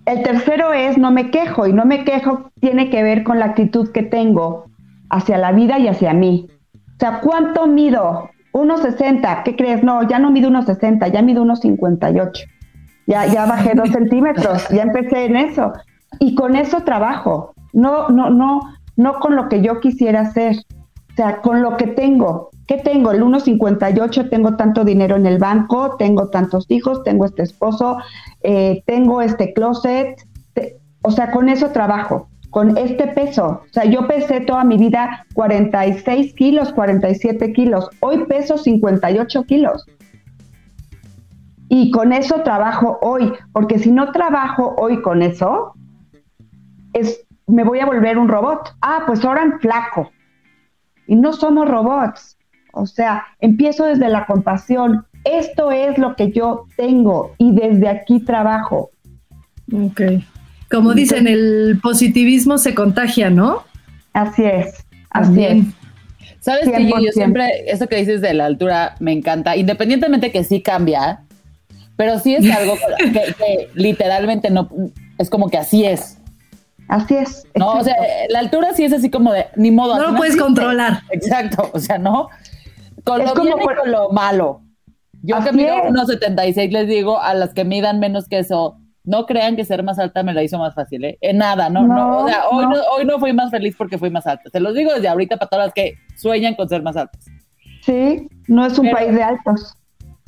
[0.05, 3.45] El tercero es no me quejo y no me quejo tiene que ver con la
[3.45, 4.65] actitud que tengo
[5.09, 6.47] hacia la vida y hacia mí.
[6.95, 8.29] O sea, ¿cuánto mido?
[8.53, 9.43] 1,60.
[9.43, 9.83] ¿Qué crees?
[9.83, 12.47] No, ya no mido 1,60, ya mido 1,58.
[13.07, 15.73] Ya, ya bajé dos centímetros, ya empecé en eso.
[16.19, 17.53] Y con eso trabajo.
[17.73, 18.61] No, no, no,
[18.95, 20.57] no con lo que yo quisiera hacer.
[21.11, 22.49] O sea, con lo que tengo.
[22.67, 23.11] ¿Qué tengo?
[23.11, 27.97] El 1.58, tengo tanto dinero en el banco, tengo tantos hijos, tengo este esposo,
[28.43, 30.15] eh, tengo este closet.
[31.01, 33.61] o sea, con eso trabajo, con este peso.
[33.69, 37.89] O sea, yo pesé toda mi vida 46 kilos, 47 kilos.
[37.99, 39.85] Hoy peso 58 kilos.
[41.73, 45.73] Y con eso trabajo hoy, porque si no trabajo hoy con eso,
[46.91, 48.75] es, me voy a volver un robot.
[48.81, 50.11] Ah, pues ahora en flaco.
[51.07, 52.37] Y no somos robots.
[52.73, 55.05] O sea, empiezo desde la compasión.
[55.23, 58.89] Esto es lo que yo tengo y desde aquí trabajo.
[59.71, 60.01] Ok.
[60.69, 63.63] Como dicen, el positivismo se contagia, ¿no?
[64.11, 65.65] Así es, así es.
[66.41, 70.61] Sabes que yo, siempre, eso que dices de la altura me encanta, independientemente que sí
[70.61, 71.21] cambia,
[71.95, 74.69] pero sí es algo que, literalmente no,
[75.17, 76.17] es como que así es.
[76.87, 77.47] Así es.
[77.55, 77.95] No, o sea,
[78.29, 79.97] la altura sí es así como de, ni modo.
[79.97, 81.03] No lo puedes controlar.
[81.11, 82.27] Exacto, o sea, no,
[83.03, 84.61] con lo bien y con lo malo.
[85.23, 89.55] Yo que mido 1,76 les digo a las que midan menos que eso, no crean
[89.55, 91.17] que ser más alta me la hizo más fácil, ¿eh?
[91.21, 92.81] En nada, no, no, o sea, hoy no.
[92.95, 94.49] hoy no fui más feliz porque fui más alta.
[94.51, 97.25] Se los digo desde ahorita para todas las que sueñan con ser más altas.
[97.83, 99.75] Sí, no es un país de altos.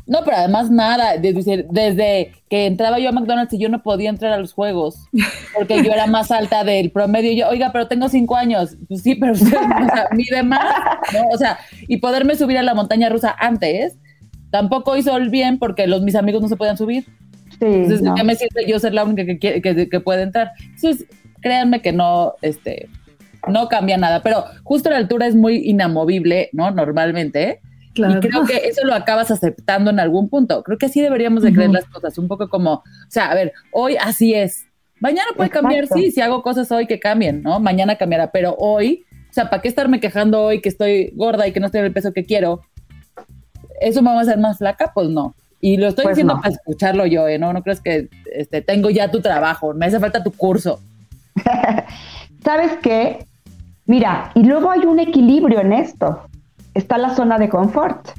[0.06, 4.10] No, pero además nada, desde, desde que entraba yo a McDonald's y yo no podía
[4.10, 5.08] entrar a los juegos,
[5.56, 7.32] porque yo era más alta del promedio.
[7.32, 8.76] Y yo, oiga, pero tengo cinco años.
[8.88, 9.56] Pues sí, pero usted
[10.12, 10.76] o mide más,
[11.14, 11.22] ¿no?
[11.34, 13.98] O sea, y poderme subir a la montaña rusa antes,
[14.52, 17.06] tampoco hizo el bien porque los mis amigos no se podían subir.
[17.60, 20.52] Sí, Entonces, ya me siento yo ser la única que, que, que puede entrar.
[20.76, 21.06] Entonces,
[21.40, 22.90] créanme que no, este,
[23.48, 26.72] no cambia nada, pero justo la altura es muy inamovible, ¿no?
[26.72, 27.60] Normalmente, ¿eh?
[27.96, 30.64] Y creo que eso lo acabas aceptando en algún punto.
[30.64, 33.54] Creo que así deberíamos de creer las cosas, un poco como, o sea, a ver,
[33.72, 34.66] hoy así es.
[35.00, 37.60] Mañana puede cambiar, sí, si hago cosas hoy que cambien, ¿no?
[37.60, 41.52] Mañana cambiará, pero hoy, o sea, ¿para qué estarme quejando hoy que estoy gorda y
[41.52, 42.62] que no estoy en el peso que quiero?
[43.82, 44.92] ¿Eso me va a hacer más flaca?
[44.94, 45.36] Pues no.
[45.60, 47.38] Y lo estoy pues diciendo para escucharlo yo, ¿eh?
[47.38, 47.54] ¿no?
[47.54, 50.80] No crees que este, tengo ya tu trabajo, me hace falta tu curso.
[52.44, 53.26] ¿Sabes qué?
[53.86, 56.30] Mira, y luego hay un equilibrio en esto
[56.74, 58.10] está la zona de confort.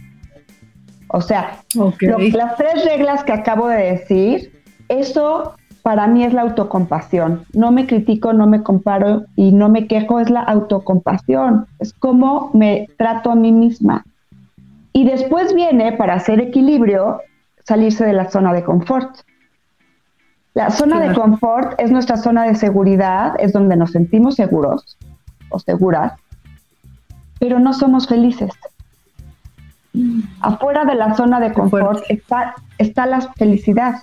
[1.09, 7.45] O sea, las tres reglas que acabo de decir, eso para mí es la autocompasión.
[7.53, 11.67] No me critico, no me comparo y no me quejo, es la autocompasión.
[11.79, 14.05] Es como me trato a mí misma.
[14.93, 17.21] Y después viene, para hacer equilibrio,
[17.65, 19.11] salirse de la zona de confort.
[20.55, 24.97] La zona de confort es nuestra zona de seguridad, es donde nos sentimos seguros
[25.51, 26.13] o seguras,
[27.45, 28.51] pero no somos felices.
[30.41, 33.97] Afuera de la zona de confort está, está la felicidad.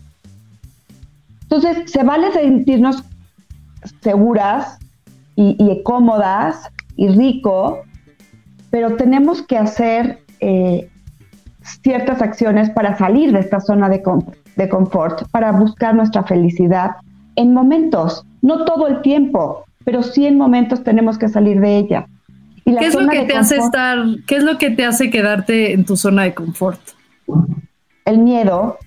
[1.42, 3.04] Entonces, se vale sentirnos
[4.02, 4.78] seguras
[5.36, 7.80] y, cómodas y rico,
[8.70, 10.88] pero tenemos que hacer eh,
[11.82, 14.04] ciertas acciones para salir de esta zona de,
[14.56, 16.92] de confort, para buscar nuestra felicidad
[17.36, 22.08] en momentos, no todo el tiempo, pero sí en momentos tenemos que salir de ella.
[22.66, 23.98] ¿Qué es lo que te hace estar,
[24.28, 26.80] qué es lo que te hace quedarte en tu zona de confort?
[28.06, 28.78] El miedo,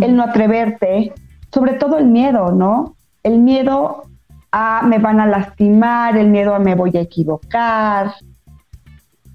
[0.00, 1.12] el no atreverte,
[1.52, 2.96] sobre todo el miedo, ¿no?
[3.22, 4.04] El miedo
[4.50, 8.12] a me van a lastimar, el miedo a me voy a equivocar.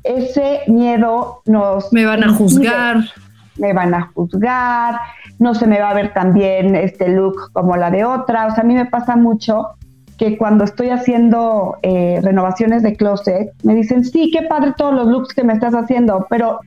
[0.03, 1.91] Ese miedo nos...
[1.91, 2.97] Me van a juzgar.
[3.57, 4.99] Me van a juzgar,
[5.37, 8.47] no se me va a ver tan bien este look como la de otra.
[8.47, 9.71] O sea, a mí me pasa mucho
[10.19, 15.07] que cuando estoy haciendo eh, renovaciones de closet, me dicen, sí, qué padre todos los
[15.07, 16.59] looks que me estás haciendo, pero,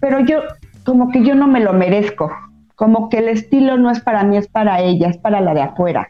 [0.00, 0.42] pero yo,
[0.84, 2.30] como que yo no me lo merezco,
[2.76, 5.62] como que el estilo no es para mí, es para ella, es para la de
[5.62, 6.06] afuera.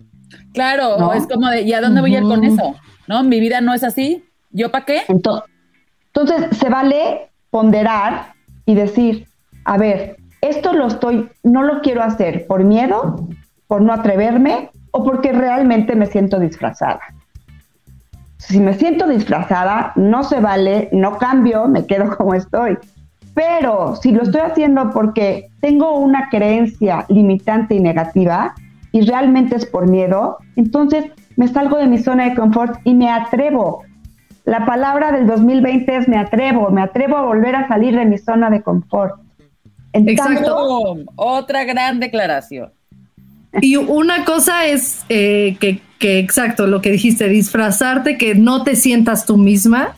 [0.53, 2.75] Claro, es como de, ¿y a dónde voy a ir con eso?
[3.07, 3.23] ¿No?
[3.23, 5.03] Mi vida no es así, ¿yo para qué?
[5.09, 5.49] Entonces,
[6.13, 8.35] entonces, se vale ponderar
[8.67, 9.29] y decir,
[9.65, 13.29] a ver, esto lo estoy, no lo quiero hacer por miedo,
[13.69, 17.01] por no atreverme o porque realmente me siento disfrazada.
[18.39, 22.79] Si me siento disfrazada, no se vale, no cambio, me quedo como estoy.
[23.35, 28.55] Pero si lo estoy haciendo porque tengo una creencia limitante y negativa
[28.93, 33.11] y realmente es por miedo, entonces me salgo de mi zona de confort y me
[33.11, 33.85] atrevo.
[34.45, 38.19] La palabra del 2020 es me atrevo, me atrevo a volver a salir de mi
[38.19, 39.15] zona de confort.
[39.95, 40.97] Exacto.
[41.17, 42.73] Otra gran declaración.
[43.61, 49.27] Y una cosa es eh, que, exacto, lo que dijiste, disfrazarte, que no te sientas
[49.27, 49.95] tú misma,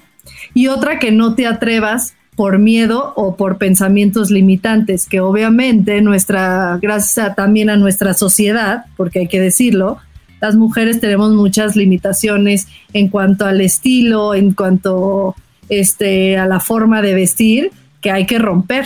[0.52, 6.78] y otra que no te atrevas por miedo o por pensamientos limitantes, que obviamente nuestra,
[6.82, 9.98] gracias también a nuestra sociedad, porque hay que decirlo,
[10.40, 15.36] las mujeres tenemos muchas limitaciones en cuanto al estilo, en cuanto
[15.68, 18.84] este, a la forma de vestir, que hay que romper.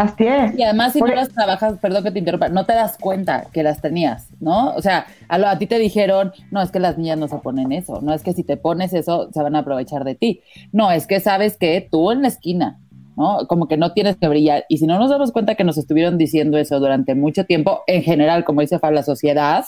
[0.00, 0.58] Así es.
[0.58, 3.62] Y además, si no las trabajas, perdón que te interrumpa, no te das cuenta que
[3.62, 4.74] las tenías, ¿no?
[4.74, 7.70] O sea, a, a, ti te dijeron, no, es que las niñas no se ponen
[7.70, 10.40] eso, no es que si te pones eso, se van a aprovechar de ti.
[10.72, 12.80] No, es que sabes que tú en la esquina,
[13.14, 13.46] ¿no?
[13.46, 14.64] Como que no tienes que brillar.
[14.70, 18.02] Y si no nos damos cuenta que nos estuvieron diciendo eso durante mucho tiempo, en
[18.02, 19.66] general, como dice Fab, la sociedad,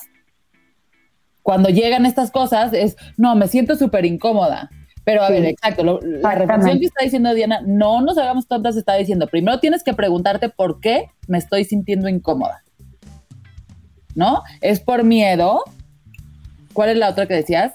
[1.42, 4.70] cuando llegan estas cosas es, no, me siento súper incómoda.
[5.04, 8.94] Pero a ver, exacto, la reflexión que está diciendo Diana, no nos hagamos tontas, está
[8.94, 12.62] diciendo, primero tienes que preguntarte por qué me estoy sintiendo incómoda.
[14.14, 14.42] ¿No?
[14.60, 15.64] ¿Es por miedo?
[16.72, 17.72] ¿Cuál es la otra que decías?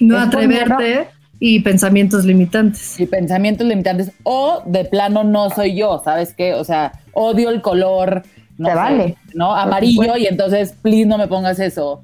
[0.00, 2.98] No atreverte y pensamientos limitantes.
[3.00, 4.10] Y pensamientos limitantes.
[4.24, 6.54] O de plano no soy yo, ¿sabes qué?
[6.54, 8.22] O sea, odio el color.
[8.58, 9.16] No Te vale.
[9.32, 9.54] ¿No?
[9.54, 12.02] Amarillo y entonces, please, no me pongas eso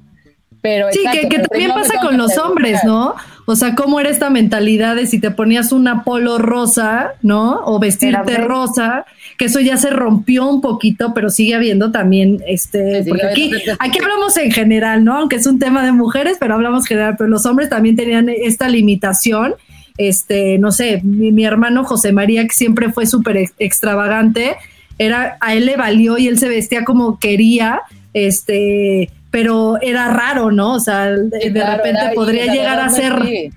[0.91, 3.15] sí, que, también pasa con los hombres, ¿no?
[3.51, 7.61] O sea, cómo era esta mentalidad de si te ponías una polo rosa, ¿no?
[7.65, 9.07] O vestirte rosa,
[9.39, 13.97] que eso ya se rompió un poquito, pero sigue habiendo también, este, porque aquí, aquí
[14.03, 15.17] hablamos en general, ¿no?
[15.17, 18.69] Aunque es un tema de mujeres, pero hablamos general, pero los hombres también tenían esta
[18.69, 19.55] limitación.
[19.97, 24.57] Este, no sé, mi, mi hermano José María, que siempre fue súper extravagante,
[24.99, 27.81] era, a él le valió y él se vestía como quería,
[28.13, 30.73] este, pero era raro, ¿no?
[30.73, 33.51] O sea, de, repente podría llegar a ser...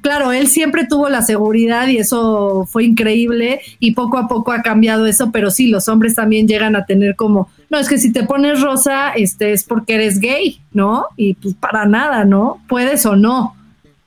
[0.00, 4.62] Claro, él siempre tuvo la seguridad y eso fue increíble y poco a poco ha
[4.62, 8.12] cambiado eso, pero sí, los hombres también llegan a tener como, no, es que si
[8.12, 11.06] te pones rosa, este es porque eres gay, ¿no?
[11.16, 12.62] Y pues para nada, ¿no?
[12.68, 13.56] Puedes o no.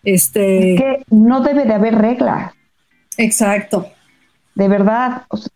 [0.04, 0.76] Este...
[0.76, 2.54] Es que no debe de haber reglas.
[3.18, 3.88] Exacto.
[4.56, 5.24] De verdad.
[5.28, 5.52] O sea,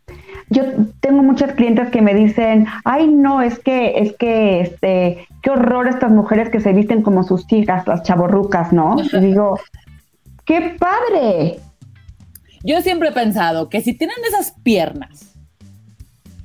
[0.50, 0.64] yo
[1.00, 5.88] tengo muchas clientes que me dicen, ay no, es que, es que, este, qué horror
[5.88, 8.98] estas mujeres que se visten como sus hijas, las chaborrucas, ¿no?
[9.00, 9.60] Y digo,
[10.46, 11.60] qué padre.
[12.64, 15.36] Yo siempre he pensado que si tienen esas piernas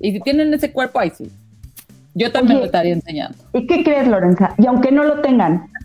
[0.00, 1.30] y si tienen ese cuerpo, ahí sí.
[2.14, 3.38] Yo también lo estaría enseñando.
[3.52, 4.54] ¿Y qué crees, Lorenza?
[4.58, 5.68] Y aunque no lo tengan.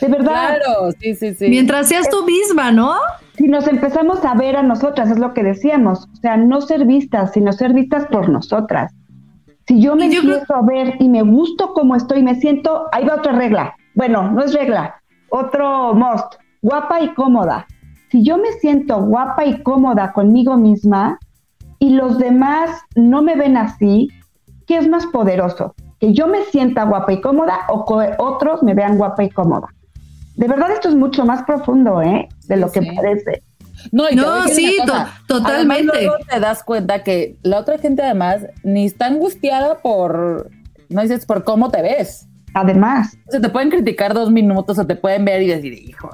[0.00, 0.58] De verdad.
[0.58, 1.48] Claro, sí, sí, sí.
[1.48, 2.94] Mientras seas tú misma, ¿no?
[3.36, 6.86] Si nos empezamos a ver a nosotras, es lo que decíamos, o sea, no ser
[6.86, 8.94] vistas, sino ser vistas por nosotras.
[9.66, 13.16] Si yo me empiezo a ver y me gusto como estoy, me siento, ahí va
[13.16, 13.74] otra regla.
[13.94, 17.66] Bueno, no es regla, otro most, guapa y cómoda.
[18.10, 21.18] si yo me siento guapa y cómoda conmigo misma
[21.78, 24.08] y los demás no me ven así,
[24.66, 25.74] ¿qué es más poderoso?
[25.98, 29.68] ¿Que yo me sienta guapa y cómoda o que otros me vean guapa y cómoda?
[30.36, 32.28] De verdad esto es mucho más profundo, ¿eh?
[32.46, 33.42] De lo que parece.
[33.92, 34.78] No, y no sí,
[35.26, 35.84] totalmente.
[35.84, 40.50] luego te das cuenta que la otra gente además ni está angustiada por,
[40.88, 42.26] no dices, por cómo te ves.
[42.54, 43.16] Además.
[43.28, 46.10] O sea, te pueden criticar dos minutos o te pueden ver y decir, hijo,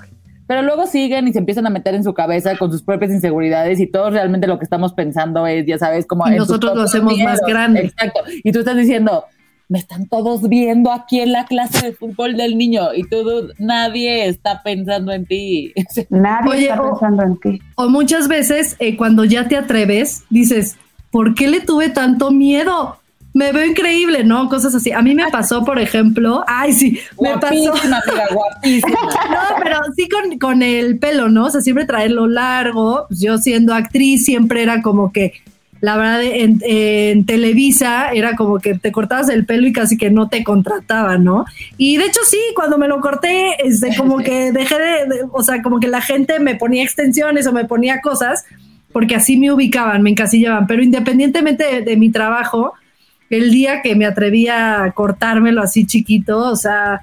[0.46, 3.80] pero luego siguen y se empiezan a meter en su cabeza con sus propias inseguridades
[3.80, 6.28] y todos realmente lo que estamos pensando es, ya sabes, como...
[6.28, 7.80] Y nosotros lo hacemos más grande.
[7.86, 8.20] Exacto.
[8.42, 9.24] Y tú estás diciendo,
[9.72, 14.26] me están todos viendo aquí en la clase de fútbol del niño y tú, nadie
[14.28, 15.72] está pensando en ti.
[16.10, 17.62] Nadie está pensando en ti.
[17.76, 20.76] O muchas veces eh, cuando ya te atreves, dices,
[21.10, 22.98] ¿por qué le tuve tanto miedo?
[23.32, 24.50] Me veo increíble, ¿no?
[24.50, 24.92] Cosas así.
[24.92, 27.72] A mí me pasó, por ejemplo, ay, sí, me pasó.
[28.30, 28.90] guapísima.
[29.30, 31.46] no, pero sí con, con el pelo, ¿no?
[31.46, 33.06] O sea, siempre traerlo largo.
[33.08, 35.32] Pues yo siendo actriz siempre era como que
[35.82, 40.28] la verdad, en, Televisa era como que te cortabas el pelo y casi que no
[40.28, 41.44] te contrataban, ¿no?
[41.76, 45.60] Y de hecho sí, cuando me lo corté, este, como que dejé de, o sea,
[45.60, 48.44] como que la gente me ponía extensiones o me ponía cosas,
[48.92, 52.74] porque así me ubicaban, me encasillaban, pero independientemente de, mi trabajo,
[53.28, 57.02] el día que me atreví a cortármelo así chiquito, o sea,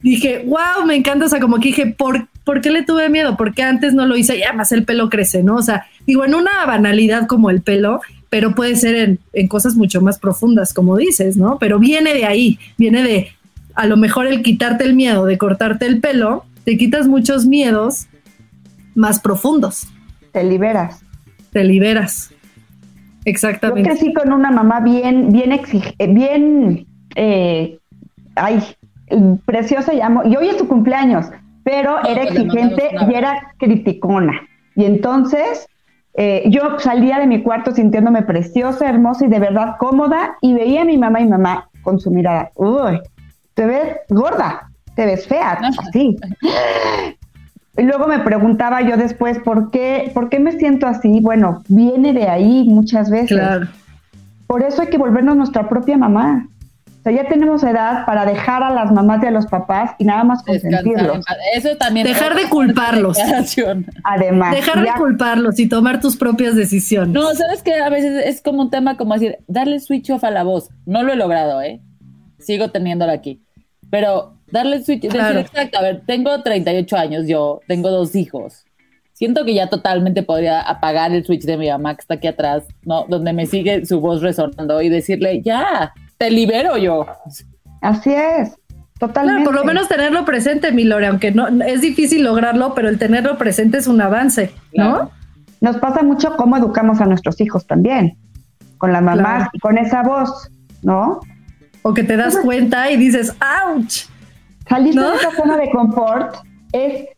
[0.00, 3.36] dije, wow, me encanta, o sea, como que dije, ¿por, ¿por qué le tuve miedo?
[3.36, 5.56] Porque antes no lo hice y además el pelo crece, ¿no?
[5.56, 10.00] O sea, digo, en una banalidad como el pelo, pero puede ser en, cosas mucho
[10.00, 11.58] más profundas, como dices, ¿no?
[11.58, 13.28] Pero viene de ahí, viene de
[13.74, 18.06] a lo mejor el quitarte el miedo de cortarte el pelo, te quitas muchos miedos
[18.94, 19.86] más profundos.
[20.32, 21.02] Te liberas.
[21.52, 22.30] Te liberas.
[23.24, 23.88] Exactamente.
[23.88, 27.78] Yo crecí con una mamá bien, bien exige, eh, bien, eh,
[28.34, 28.62] ay,
[29.44, 31.26] preciosa, llamo, y hoy es su cumpleaños,
[31.64, 34.40] pero era exigente y era criticona.
[34.74, 35.68] Y entonces
[36.14, 40.82] eh, yo salía de mi cuarto sintiéndome preciosa, hermosa y de verdad cómoda y veía
[40.82, 43.00] a mi mamá y mamá con su mirada, uy,
[43.54, 45.58] te ves gorda, te ves fea,
[45.88, 46.16] así.
[47.76, 51.20] Y luego me preguntaba yo después, ¿por qué, ¿por qué me siento así?
[51.20, 53.38] Bueno, viene de ahí muchas veces.
[53.38, 53.66] Claro.
[54.46, 56.46] Por eso hay que volvernos nuestra propia mamá.
[57.02, 60.04] O sea, ya tenemos edad para dejar a las mamás y a los papás y
[60.04, 61.24] nada más consentirlos.
[61.52, 62.06] Eso también.
[62.06, 63.18] Dejar de culparlos.
[64.04, 64.54] Además.
[64.54, 67.12] Dejar de culparlos y tomar tus propias decisiones.
[67.12, 70.30] No, sabes que a veces es como un tema como decir, darle switch off a
[70.30, 70.70] la voz.
[70.86, 71.80] No lo he logrado, ¿eh?
[72.38, 73.42] Sigo teniéndolo aquí.
[73.90, 78.64] Pero darle switch, decir, exacto, a ver, tengo 38 años, yo tengo dos hijos.
[79.12, 82.62] Siento que ya totalmente podría apagar el switch de mi mamá que está aquí atrás,
[82.84, 83.06] ¿no?
[83.08, 85.92] Donde me sigue su voz resonando y decirle, ya,
[86.22, 87.04] te libero yo.
[87.80, 88.56] Así es.
[89.00, 89.42] Totalmente.
[89.42, 93.36] por lo menos tenerlo presente, mi Lore, aunque no es difícil lograrlo, pero el tenerlo
[93.36, 95.10] presente es un avance, ¿no?
[95.60, 98.16] Nos pasa mucho cómo educamos a nuestros hijos también,
[98.78, 100.48] con la mamá y con esa voz,
[100.82, 101.18] ¿no?
[101.82, 103.34] O que te das cuenta y dices,
[103.74, 104.04] ¡ouch!
[104.68, 106.36] Salir de esa zona de confort
[106.70, 107.08] es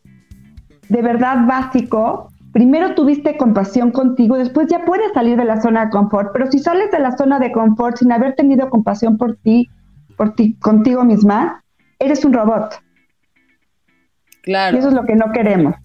[0.89, 5.91] de verdad básico primero tuviste compasión contigo, después ya puedes salir de la zona de
[5.91, 9.69] confort, pero si sales de la zona de confort sin haber tenido compasión por ti,
[10.15, 11.65] por ti, contigo misma,
[11.99, 12.81] eres un robot.
[14.41, 14.73] Claro.
[14.73, 15.75] Y eso es lo que no queremos,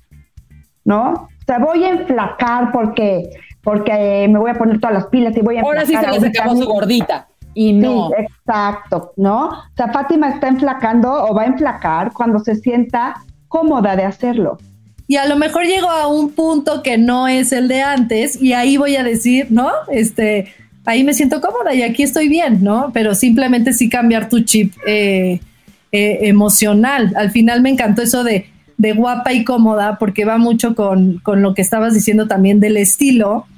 [0.85, 1.11] ¿no?
[1.15, 3.31] O sea, voy a enflacar porque,
[3.65, 6.29] porque me voy a poner todas las pilas y voy a Ahora sí se le
[6.29, 7.27] acabó su gordita.
[7.53, 8.11] Y no.
[8.11, 9.49] Sí, exacto, ¿no?
[9.49, 13.17] O sea, Fátima está enflacando o va a enflacar cuando se sienta
[13.49, 14.59] cómoda de hacerlo
[15.11, 18.53] y a lo mejor llego a un punto que no es el de antes y
[18.53, 19.69] ahí voy a decir, ¿no?
[19.91, 20.55] Este,
[20.85, 22.93] ahí me siento cómoda y aquí estoy bien, ¿no?
[22.95, 25.41] Pero simplemente sí cambiar tu chip eh,
[25.91, 27.13] eh, emocional.
[27.17, 28.47] Al final me encantó eso de,
[28.77, 32.77] de, guapa y cómoda porque va mucho con, con lo que estabas diciendo también del
[32.77, 33.49] estilo,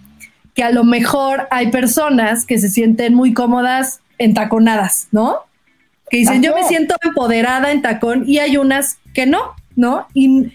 [0.55, 5.41] que a lo mejor hay personas que se sienten muy cómodas entaconadas, ¿no?
[6.09, 10.07] Que dicen, yo me siento empoderada en tacón y hay unas que no, ¿no?
[10.15, 10.51] Y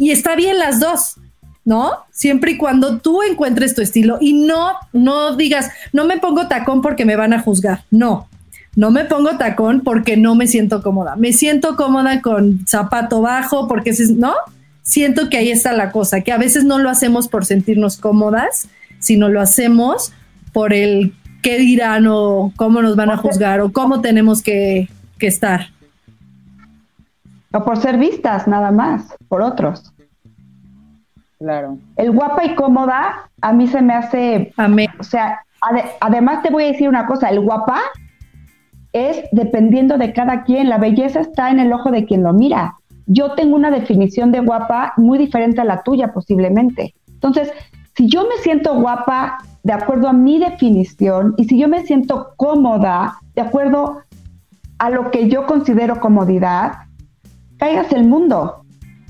[0.00, 1.16] y está bien las dos,
[1.66, 1.92] ¿no?
[2.10, 6.80] Siempre y cuando tú encuentres tu estilo y no, no digas, no me pongo tacón
[6.80, 7.84] porque me van a juzgar.
[7.90, 8.26] No,
[8.74, 11.16] no me pongo tacón porque no me siento cómoda.
[11.16, 14.32] Me siento cómoda con zapato bajo porque, ¿no?
[14.80, 18.68] Siento que ahí está la cosa, que a veces no lo hacemos por sentirnos cómodas,
[18.98, 20.12] sino lo hacemos
[20.54, 24.88] por el qué dirán o cómo nos van a juzgar o cómo tenemos que,
[25.18, 25.68] que estar.
[27.52, 29.92] O por ser vistas, nada más, por otros.
[31.38, 31.78] Claro.
[31.96, 34.52] El guapa y cómoda, a mí se me hace.
[34.56, 34.90] Amén.
[34.98, 35.40] O sea,
[36.00, 37.80] además te voy a decir una cosa: el guapa
[38.92, 40.68] es dependiendo de cada quien.
[40.68, 42.76] La belleza está en el ojo de quien lo mira.
[43.12, 46.94] yo tengo una definición de guapa muy diferente a la tuya posiblemente.
[47.08, 47.52] Entonces,
[47.96, 52.32] si yo me siento guapa de acuerdo a mi definición y si yo me siento
[52.36, 53.98] cómoda de acuerdo
[54.78, 56.74] a lo que yo considero comodidad,
[57.60, 58.64] caigas el mundo.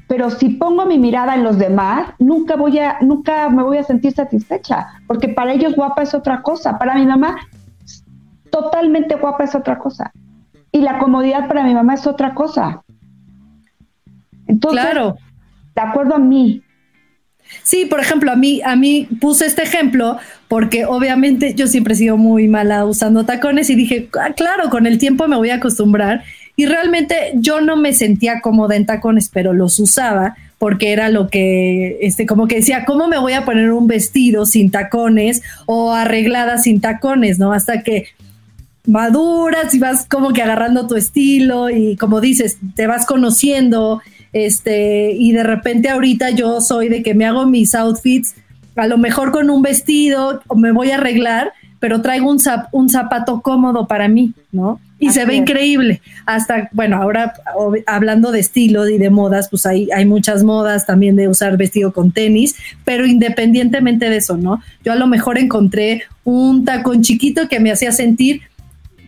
[0.08, 3.84] Pero si pongo mi mirada en los demás, nunca voy a, nunca me voy a
[3.84, 6.76] sentir satisfecha, porque para ellos guapa es otra cosa.
[6.78, 7.36] Para mi mamá,
[8.50, 10.12] totalmente guapa es otra cosa.
[10.72, 12.82] Y la comodidad para mi mamá es otra cosa.
[14.48, 15.16] Entonces, claro.
[15.76, 16.62] de acuerdo a mí,
[17.62, 21.96] Sí, por ejemplo, a mí, a mí puse este ejemplo porque obviamente yo siempre he
[21.96, 25.56] sido muy mala usando tacones y dije, ah, claro, con el tiempo me voy a
[25.56, 26.22] acostumbrar.
[26.60, 31.30] Y realmente yo no me sentía cómoda en tacones, pero los usaba porque era lo
[31.30, 35.94] que, este, como que decía, ¿cómo me voy a poner un vestido sin tacones o
[35.94, 37.54] arreglada sin tacones, no?
[37.54, 38.08] Hasta que
[38.86, 44.02] maduras y vas como que agarrando tu estilo y como dices, te vas conociendo
[44.34, 48.34] este, y de repente ahorita yo soy de que me hago mis outfits,
[48.76, 52.38] a lo mejor con un vestido o me voy a arreglar, pero traigo un,
[52.72, 54.80] un zapato cómodo para mí, ¿no?
[54.98, 56.02] Y se ve increíble.
[56.26, 57.32] Hasta, bueno, ahora
[57.86, 61.92] hablando de estilo y de modas, pues hay, hay muchas modas también de usar vestido
[61.92, 62.54] con tenis,
[62.84, 64.62] pero independientemente de eso, ¿no?
[64.84, 68.42] Yo a lo mejor encontré un tacón chiquito que me hacía sentir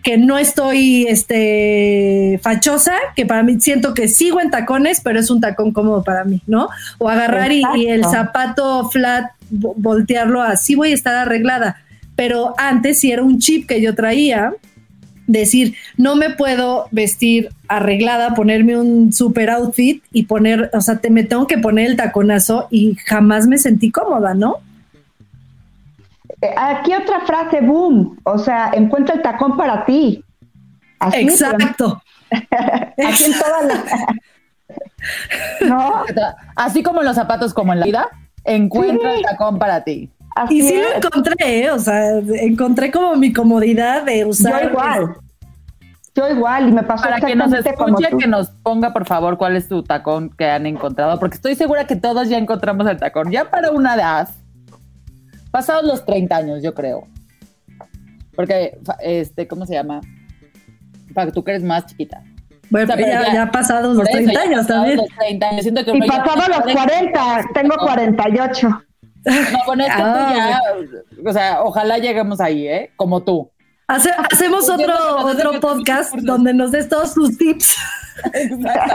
[0.03, 5.31] que no estoy este fachosa, que para mí siento que sigo en tacones, pero es
[5.31, 6.69] un tacón cómodo para mí, ¿no?
[6.99, 11.77] O agarrar y, el zapato flat, voltearlo así voy a estar arreglada.
[12.23, 14.55] Pero antes, si era un chip que yo traía,
[15.27, 21.11] decir, no me puedo vestir arreglada, ponerme un super outfit y poner, o sea, te,
[21.11, 24.59] me tengo que poner el taconazo y jamás me sentí cómoda, ¿no?
[26.41, 30.23] Eh, aquí otra frase, boom, o sea, encuentra el tacón para ti.
[31.13, 32.01] Exacto.
[32.31, 33.85] Aquí en todas las...
[35.69, 36.05] ¿No?
[36.55, 38.09] Así como en los zapatos, como en la vida,
[38.45, 40.09] encuentra el tacón para ti.
[40.51, 41.71] Y sí lo encontré, ¿eh?
[41.71, 44.63] o sea, encontré como mi comodidad de usar.
[44.63, 45.17] Yo igual.
[46.15, 49.57] Yo igual, y me pasó Para que nos escuche, que nos ponga, por favor, cuál
[49.57, 53.31] es su tacón que han encontrado, porque estoy segura que todos ya encontramos el tacón.
[53.31, 54.29] Ya para una edad,
[55.51, 57.09] pasados los 30 años, yo creo.
[58.35, 60.01] Porque, este, ¿cómo se llama?
[61.15, 62.23] Para que tú que eres más chiquita.
[62.69, 64.97] Bueno, ya, ya, pasados los 30 años también.
[64.99, 65.63] Los 30 años.
[65.63, 68.83] Siento que y pasados los 40, tengo 48.
[69.25, 70.61] No, bueno, es que tú ya,
[71.25, 72.91] o sea, ojalá lleguemos ahí, ¿eh?
[72.97, 73.51] Como tú.
[73.87, 74.95] hacemos otro,
[75.25, 77.77] otro podcast donde nos des todos tus tips.
[78.35, 78.95] Exacto.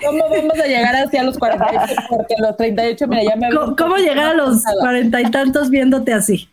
[0.06, 1.94] ¿Cómo vamos a llegar hacia los 48?
[2.08, 3.50] Porque los 38, mira, ya me.
[3.50, 6.48] ¿Cómo, ¿cómo llegar a los cuarenta y tantos viéndote así?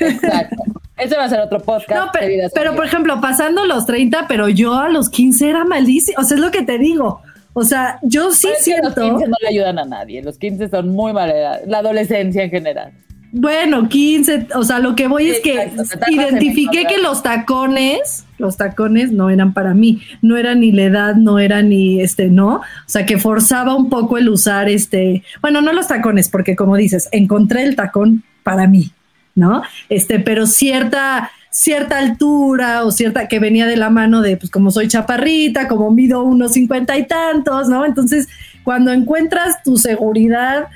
[0.00, 0.62] Exacto.
[0.96, 2.06] Ese va a ser otro podcast.
[2.06, 6.20] No, pero, pero por ejemplo, pasando los 30, pero yo a los 15 era malísimo.
[6.20, 7.20] O sea, es lo que te digo.
[7.54, 8.88] O sea, yo sí siento.
[8.88, 10.22] Los 15 no le ayudan a nadie.
[10.22, 11.32] Los 15 son muy mal
[11.66, 12.92] La adolescencia en general.
[13.36, 15.72] Bueno, 15, o sea, lo que voy es que
[16.08, 21.14] identifiqué que los tacones, los tacones no eran para mí, no era ni la edad,
[21.16, 25.62] no era ni este, no, o sea, que forzaba un poco el usar este, bueno,
[25.62, 28.92] no los tacones, porque como dices, encontré el tacón para mí,
[29.34, 29.64] ¿no?
[29.88, 34.70] Este, pero cierta cierta altura o cierta que venía de la mano de, pues como
[34.70, 37.86] soy chaparrita, como mido unos cincuenta y tantos, ¿no?
[37.86, 38.28] Entonces,
[38.64, 40.66] cuando encuentras tu seguridad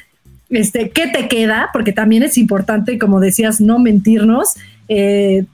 [0.50, 1.70] este, ¿qué te queda?
[1.72, 4.54] Porque también es importante, como decías, no mentirnos.
[4.88, 5.44] Eh,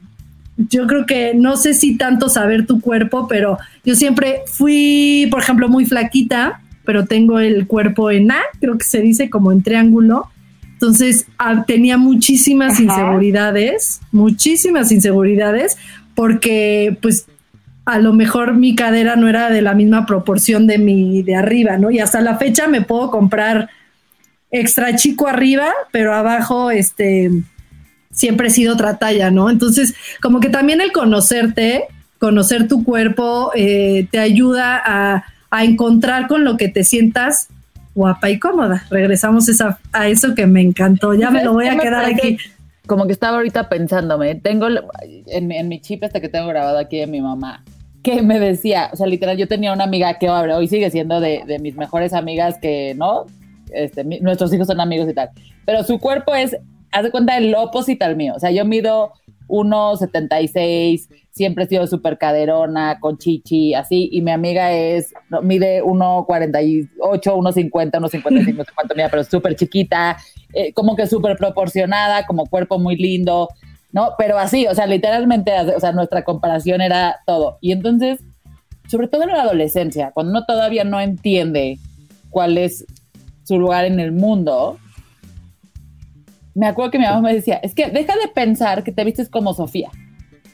[0.57, 5.41] yo creo que no sé si tanto saber tu cuerpo, pero yo siempre fui, por
[5.41, 9.63] ejemplo, muy flaquita, pero tengo el cuerpo en A, creo que se dice como en
[9.63, 10.29] triángulo.
[10.75, 15.77] Entonces ah, tenía muchísimas inseguridades, muchísimas inseguridades,
[16.15, 17.27] porque pues
[17.85, 21.79] a lo mejor mi cadera no era de la misma proporción de mi de arriba,
[21.79, 21.91] ¿no?
[21.91, 23.71] Y hasta la fecha me puedo comprar
[24.51, 27.31] extra chico arriba, pero abajo, este,
[28.11, 29.51] siempre he sido otra talla, ¿no?
[29.51, 31.85] Entonces, como que también el conocerte,
[32.19, 35.25] conocer tu cuerpo, eh, te ayuda a,
[35.57, 37.47] encontrar con lo que te sientas
[37.95, 38.85] guapa y cómoda.
[38.91, 41.15] Regresamos esa, a eso que me encantó.
[41.15, 42.37] Ya me lo voy a quedar aquí.
[42.87, 44.67] Como que estaba ahorita pensándome, tengo
[45.27, 47.65] en, en mi chip hasta que tengo grabado aquí de mi mamá,
[48.03, 51.45] que me decía, o sea, literal, yo tenía una amiga que hoy sigue siendo de,
[51.47, 53.25] de mis mejores amigas que, ¿no?
[53.73, 55.31] Este, nuestros hijos son amigos y tal.
[55.65, 56.59] Pero su cuerpo es,
[56.93, 58.35] haz de cuenta, el opposite al mío.
[58.37, 59.13] O sea, yo mido
[59.49, 65.83] 1,76, siempre he sido súper caderona, con chichi, así, y mi amiga es, no, mide
[65.83, 68.21] 1,48, 1,50, 1,55, no sé
[68.75, 70.17] cuánto mide, pero súper chiquita,
[70.53, 73.49] eh, como que súper proporcionada, como cuerpo muy lindo,
[73.93, 74.15] ¿no?
[74.19, 77.59] Pero así, o sea, literalmente, o sea, nuestra comparación era todo.
[77.61, 78.21] Y entonces,
[78.89, 81.79] sobre todo en la adolescencia, cuando uno todavía no entiende
[82.31, 82.85] cuál es
[83.45, 84.79] su lugar en el mundo,
[86.55, 89.29] me acuerdo que mi mamá me decía, es que deja de pensar que te vistes
[89.29, 89.91] como Sofía.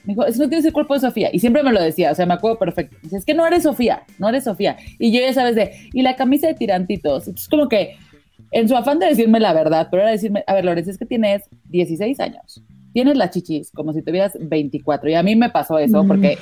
[0.05, 1.29] Me dijo, eso no tienes el cuerpo de Sofía.
[1.33, 2.97] Y siempre me lo decía, o sea, me acuerdo perfecto.
[3.03, 4.77] Dice, es que no eres Sofía, no eres Sofía.
[4.99, 7.29] Y yo ya sabes de, y la camisa de tirantitos.
[7.29, 7.97] Es como que,
[8.51, 11.07] en su afán de decirme la verdad, pero era decirme, a ver, Lorenz, es que
[11.07, 12.63] tienes 16 años.
[12.93, 15.11] Tienes las chichis como si tuvieras 24.
[15.11, 16.39] Y a mí me pasó eso porque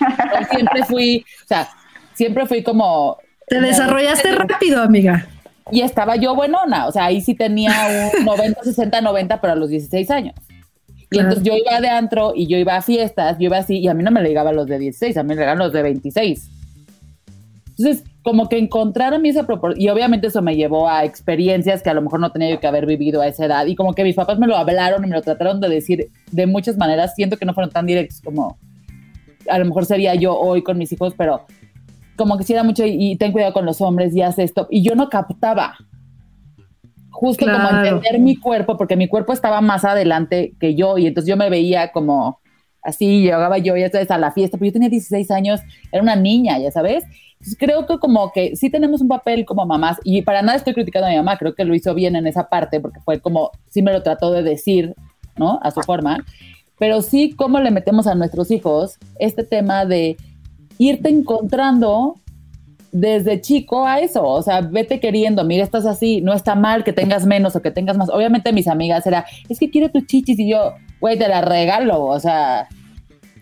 [0.50, 1.68] siempre fui, o sea,
[2.14, 3.18] siempre fui como...
[3.48, 5.26] Te desarrollaste rápido, amiga.
[5.70, 7.72] Y estaba yo buenona, o sea, ahí sí tenía
[8.18, 10.34] un 90, 60, 90, pero a los 16 años.
[11.10, 13.88] Y entonces yo iba de antro y yo iba a fiestas, yo iba así, y
[13.88, 16.50] a mí no me llegaban los de 16, a mí me llegaban los de 26.
[17.78, 21.82] Entonces, como que encontrar a mí esa proporción, y obviamente eso me llevó a experiencias
[21.82, 23.94] que a lo mejor no tenía yo que haber vivido a esa edad, y como
[23.94, 27.14] que mis papás me lo hablaron y me lo trataron de decir de muchas maneras,
[27.14, 28.58] siento que no fueron tan directos como
[29.48, 31.46] a lo mejor sería yo hoy con mis hijos, pero
[32.18, 34.66] como que sí era mucho, y, y ten cuidado con los hombres, y haz esto,
[34.70, 35.76] y yo no captaba.
[37.10, 37.78] Justo como Claro.
[37.78, 41.48] entender mi cuerpo, porque mi cuerpo estaba más adelante que yo, y entonces yo me
[41.48, 42.40] veía como
[42.82, 45.60] así, llegaba yo, ya sabes, a la fiesta, pero yo tenía 16 años,
[45.90, 47.04] era una niña, ya sabes.
[47.32, 50.74] Entonces creo que como que sí tenemos un papel como mamás, y para nada estoy
[50.74, 53.50] criticando a mi mamá, creo que lo hizo bien en esa parte, porque fue como,
[53.68, 54.94] sí me lo trató de decir,
[55.36, 55.58] ¿no?
[55.62, 56.24] A su forma,
[56.78, 60.16] pero sí cómo le metemos a nuestros hijos este tema de
[60.78, 62.14] irte encontrando
[62.90, 66.92] desde chico a eso, o sea, vete queriendo, mira, estás así, no está mal que
[66.92, 68.08] tengas menos o que tengas más.
[68.08, 72.04] Obviamente mis amigas era, es que quiero tus chichis y yo, güey, te la regalo,
[72.04, 72.66] o sea,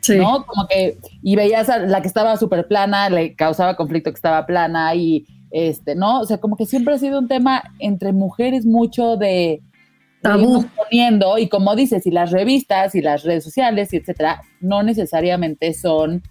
[0.01, 0.19] Sí.
[0.19, 0.47] ¿no?
[0.47, 4.47] Como que, y veías a la que estaba súper plana, le causaba conflicto que estaba
[4.47, 6.21] plana y, este, ¿no?
[6.21, 9.63] O sea, como que siempre ha sido un tema entre mujeres mucho de...
[10.23, 10.65] Tabú.
[10.77, 15.73] poniendo y como dices, y las revistas y las redes sociales y etcétera, no necesariamente
[15.73, 16.23] son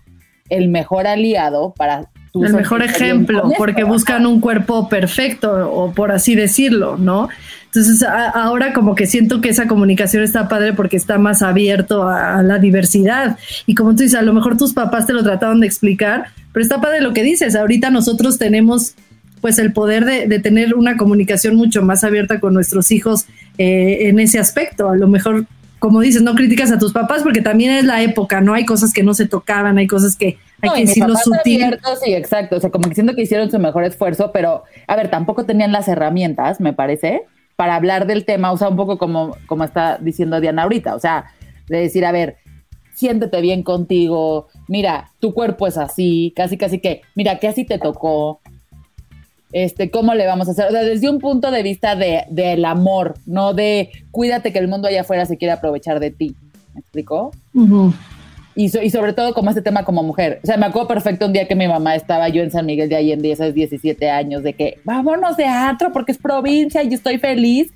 [0.49, 6.11] el mejor aliado para tu el mejor ejemplo, porque buscan un cuerpo perfecto, o por
[6.11, 7.29] así decirlo, ¿no?
[7.67, 12.03] Entonces, a- ahora como que siento que esa comunicación está padre porque está más abierto
[12.07, 13.37] a, a la diversidad.
[13.65, 16.63] Y como tú dices, a lo mejor tus papás te lo trataron de explicar, pero
[16.63, 17.55] está padre lo que dices.
[17.55, 18.95] Ahorita nosotros tenemos
[19.41, 23.25] pues el poder de, de tener una comunicación mucho más abierta con nuestros hijos
[23.57, 24.89] eh, en ese aspecto.
[24.89, 25.45] A lo mejor,
[25.85, 28.55] como dices, no criticas a tus papás porque también es la época, ¿no?
[28.55, 31.63] Hay cosas que no se tocaban, hay cosas que hay No, que decirlo sutil.
[31.63, 32.55] abiertos, sí, exacto.
[32.55, 35.71] O sea, como que siento que hicieron su mejor esfuerzo, pero, a ver, tampoco tenían
[35.71, 37.21] las herramientas, me parece,
[37.55, 40.99] para hablar del tema, o sea, un poco como, como está diciendo Diana ahorita, o
[40.99, 41.25] sea,
[41.67, 42.37] de decir, a ver,
[42.95, 47.77] siéntete bien contigo, mira, tu cuerpo es así, casi, casi que, mira, que así te
[47.77, 48.41] tocó,
[49.55, 50.65] este, ¿cómo le vamos a hacer?
[50.67, 54.67] O sea, desde un punto de vista de, del amor, no de cuídate que el
[54.67, 56.35] mundo allá afuera se quiere aprovechar de ti.
[56.73, 57.31] ¿Me explicó?
[57.53, 57.93] Ujú.
[58.53, 60.41] Y, so- y sobre todo como este tema como mujer.
[60.43, 62.89] O sea, me acuerdo perfecto un día que mi mamá estaba yo en San Miguel
[62.89, 67.17] de Allende, esas 17 años, de que vámonos de antro porque es provincia y estoy
[67.17, 67.71] feliz.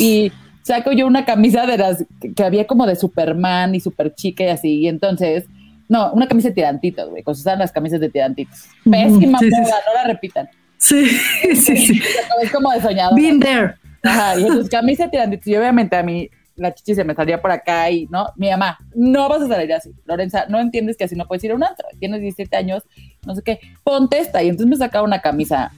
[0.00, 4.44] Y saco yo una camisa de las que, había como de Superman y super chica
[4.44, 4.80] y así.
[4.80, 5.44] Y entonces,
[5.90, 8.60] no, una camisa de tirantitos, güey, cuando se usaban las camisas de tirantitos.
[8.90, 9.82] Pésima sí, sí, moda, sí.
[9.86, 10.48] no la repitan.
[10.80, 11.08] Sí,
[11.56, 12.00] sí, sí.
[12.42, 13.14] Es como de soñador.
[13.16, 13.74] Been there.
[14.04, 15.46] Ajá, y entonces camisa de tirantitos.
[15.48, 18.28] Y obviamente a mí la chichi se me salía por acá y, ¿no?
[18.36, 19.90] Mi mamá, no vas a salir así.
[20.06, 21.86] Lorenza, no entiendes que así no puedes ir a un antro.
[21.98, 22.82] Tienes 17 años,
[23.26, 23.60] no sé qué.
[23.84, 24.42] Ponte esta.
[24.42, 25.72] Y entonces me sacaba una camisa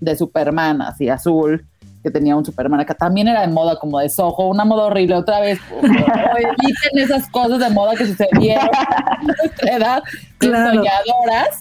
[0.00, 1.66] de Superman, así azul,
[2.02, 2.94] que tenía un Superman acá.
[2.94, 5.14] También era de moda como de sojo, una moda horrible.
[5.16, 10.02] Otra vez, eviten esas cosas de moda que sucedieron a nuestra edad,
[10.38, 10.68] Claro.
[10.82, 11.60] soñadoras.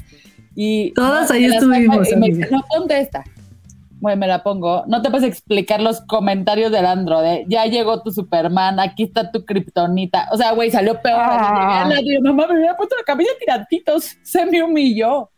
[0.60, 1.36] Y, Todas ¿no?
[1.36, 3.24] ahí las estuvimos, Y me no, ponte esta.
[3.99, 4.86] Bueno, me la pongo.
[4.88, 9.32] No te puedes explicar los comentarios del Andro de ya llegó tu Superman, aquí está
[9.32, 10.30] tu kriptonita.
[10.32, 11.20] O sea, güey, salió peor.
[11.22, 11.88] Ah.
[12.03, 14.18] Digo, mamá, me hubiera puesto la camisa de tirantitos.
[14.24, 15.30] Se me humilló.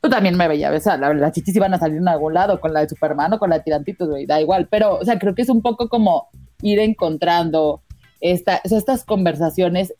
[0.00, 2.58] Tú también me veía, o sea, la- las chichis iban a salir en algún lado
[2.58, 4.66] con la de Superman o con la de tirantitos, güey, da igual.
[4.70, 6.28] Pero, o sea, creo que es un poco como
[6.62, 7.82] ir encontrando
[8.22, 9.92] esta, o sea, estas conversaciones.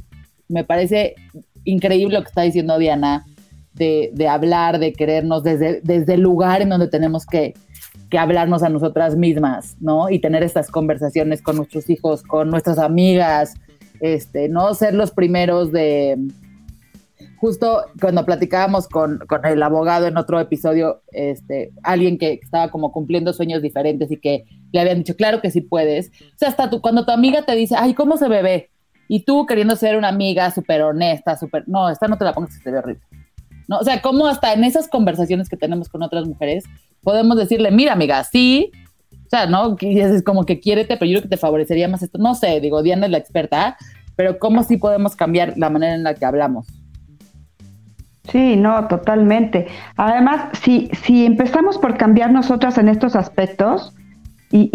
[0.48, 1.16] Me parece
[1.64, 3.26] increíble lo que está diciendo Diana,
[3.78, 7.54] de, de hablar, de querernos desde, desde el lugar en donde tenemos que,
[8.10, 10.10] que hablarnos a nosotras mismas, ¿no?
[10.10, 13.54] Y tener estas conversaciones con nuestros hijos, con nuestras amigas,
[14.00, 16.16] este, no ser los primeros de...
[17.36, 22.90] Justo cuando platicábamos con, con el abogado en otro episodio, este, alguien que estaba como
[22.90, 26.08] cumpliendo sueños diferentes y que le habían dicho, claro que sí puedes.
[26.08, 28.70] O sea, hasta tú, cuando tu amiga te dice, ay, ¿cómo se bebe?
[29.06, 32.54] Y tú queriendo ser una amiga súper honesta, súper, no, esta no te la pongas,
[32.54, 33.02] se te ve horrible.
[33.68, 33.78] ¿No?
[33.78, 36.64] O sea, cómo hasta en esas conversaciones que tenemos con otras mujeres
[37.02, 38.72] podemos decirle, mira, amiga, sí,
[39.12, 39.76] o sea, ¿no?
[39.80, 42.18] Es como que quiérete, pero yo creo que te favorecería más esto.
[42.18, 43.76] No sé, digo, Diana es la experta,
[44.16, 46.66] pero cómo sí podemos cambiar la manera en la que hablamos.
[48.30, 49.66] Sí, no, totalmente.
[49.96, 53.94] Además, si, si empezamos por cambiar nosotras en estos aspectos
[54.50, 54.70] y,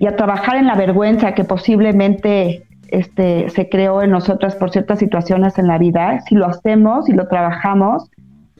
[0.00, 4.98] y, a trabajar en la vergüenza que posiblemente este, se creó en nosotras por ciertas
[4.98, 8.10] situaciones en la vida, si lo hacemos y lo trabajamos,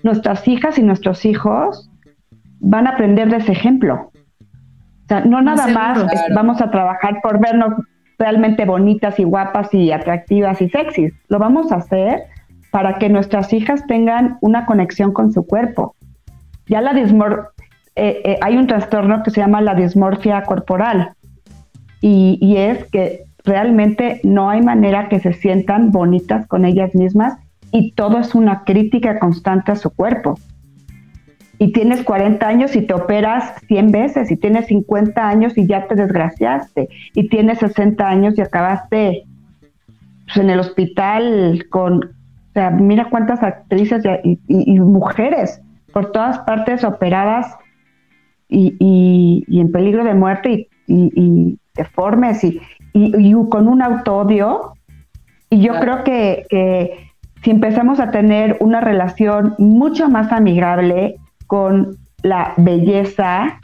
[0.09, 1.91] nuestras hijas y nuestros hijos
[2.61, 4.11] van a aprender de ese ejemplo.
[5.05, 6.05] O sea, no nada más
[6.35, 7.75] vamos a trabajar por vernos
[8.19, 11.13] realmente bonitas y guapas y atractivas y sexys.
[11.29, 12.23] Lo vamos a hacer
[12.71, 15.95] para que nuestras hijas tengan una conexión con su cuerpo.
[16.67, 17.53] Ya la dismor
[17.95, 21.13] eh, eh, hay un trastorno que se llama la dismorfia corporal
[22.01, 27.39] y, y es que realmente no hay manera que se sientan bonitas con ellas mismas
[27.73, 30.39] y todo es una crítica constante a su cuerpo.
[31.59, 35.89] Y tienes 40 años y te operas 100 veces, y tienes 50 años y ya
[35.89, 39.25] te desgraciaste, y tienes 60 años y acabaste
[40.25, 45.61] pues, en el hospital con, o sea, mira cuántas actrices y, mujeres
[45.93, 47.57] por todas partes operadas
[48.49, 52.61] y, en peligro de muerte y, deformes y,
[53.51, 54.75] con un autodio.
[55.51, 57.08] Y yo creo que, que
[57.43, 61.17] si empezamos a tener una relación mucho más amigable
[61.47, 63.61] con la belleza.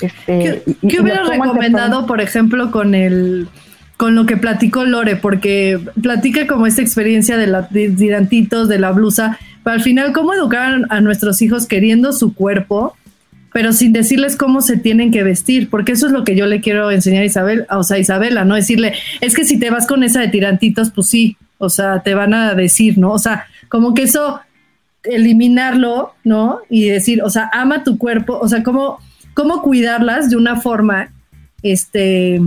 [0.00, 3.48] Este, ¿Qué, hubieras recomendado, por ejemplo, con el
[3.96, 5.16] con lo que platicó Lore?
[5.16, 10.32] Porque platica como esta experiencia de los tirantitos, de la blusa, pero al final, ¿cómo
[10.32, 12.96] educar a nuestros hijos queriendo su cuerpo,
[13.52, 15.68] pero sin decirles cómo se tienen que vestir?
[15.68, 18.44] Porque eso es lo que yo le quiero enseñar a Isabel, o sea, a Isabela,
[18.44, 18.54] ¿no?
[18.54, 22.14] Decirle, es que si te vas con esa de tirantitos, pues sí, o sea, te
[22.14, 23.12] van a decir, ¿no?
[23.12, 24.40] O sea, como que eso,
[25.02, 26.60] eliminarlo, ¿no?
[26.70, 28.98] Y decir, o sea, ama tu cuerpo, o sea, cómo,
[29.34, 31.10] cómo cuidarlas de una forma,
[31.62, 32.40] este,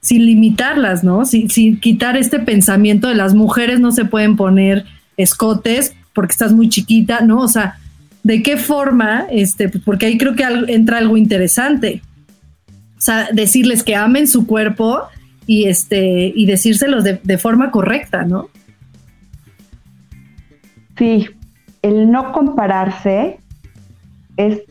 [0.00, 1.24] sin limitarlas, ¿no?
[1.24, 4.84] Sin, sin quitar este pensamiento de las mujeres no se pueden poner
[5.16, 7.40] escotes porque estás muy chiquita, ¿no?
[7.40, 7.78] O sea,
[8.22, 9.26] ¿de qué forma?
[9.30, 12.02] Este, porque ahí creo que entra algo interesante.
[12.96, 15.02] O sea, decirles que amen su cuerpo
[15.46, 18.48] y este y decírselos de, de forma correcta, ¿no?
[20.96, 21.28] Sí,
[21.82, 23.38] el no compararse
[24.36, 24.62] es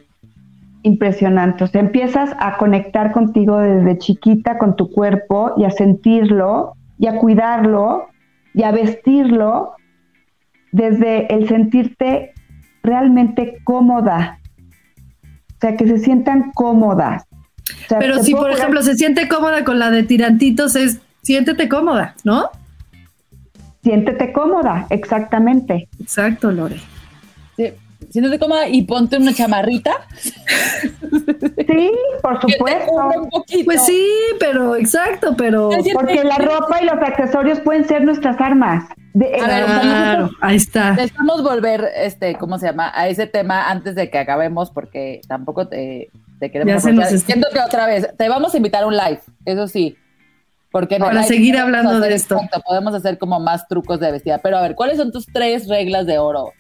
[0.84, 1.64] impresionante.
[1.64, 7.08] O sea, empiezas a conectar contigo desde chiquita con tu cuerpo y a sentirlo y
[7.08, 8.08] a cuidarlo
[8.54, 9.74] y a vestirlo
[10.72, 12.34] desde el sentirte
[12.84, 14.40] realmente cómoda.
[15.56, 17.26] O sea, que se sientan cómodas.
[17.90, 22.50] Pero si, por ejemplo, se siente cómoda con la de tirantitos, es siéntete cómoda, ¿no?
[23.84, 25.88] Siéntete cómoda, exactamente.
[26.00, 26.80] Exacto, Lore.
[27.56, 27.72] Sí,
[28.10, 30.08] siéntete cómoda y ponte una chamarrita.
[31.68, 31.92] Sí,
[32.22, 32.92] por supuesto.
[33.66, 34.08] Pues sí,
[34.40, 35.70] pero exacto, pero.
[35.94, 38.86] Porque la ropa y los accesorios pueden ser nuestras armas.
[39.14, 40.92] De, eh, claro, ahí está.
[40.92, 42.92] Necesitamos volver, este, ¿cómo se llama?
[42.94, 46.10] A ese tema antes de que acabemos, porque tampoco te,
[46.46, 46.84] te queremos.
[47.24, 49.98] Siento que otra vez, te vamos a invitar a un live, eso sí.
[50.72, 52.38] Porque Para seguir hablando de esto.
[52.66, 54.40] podemos hacer como más trucos de vestida.
[54.40, 56.52] Pero a ver, ¿cuáles son tus tres reglas de oro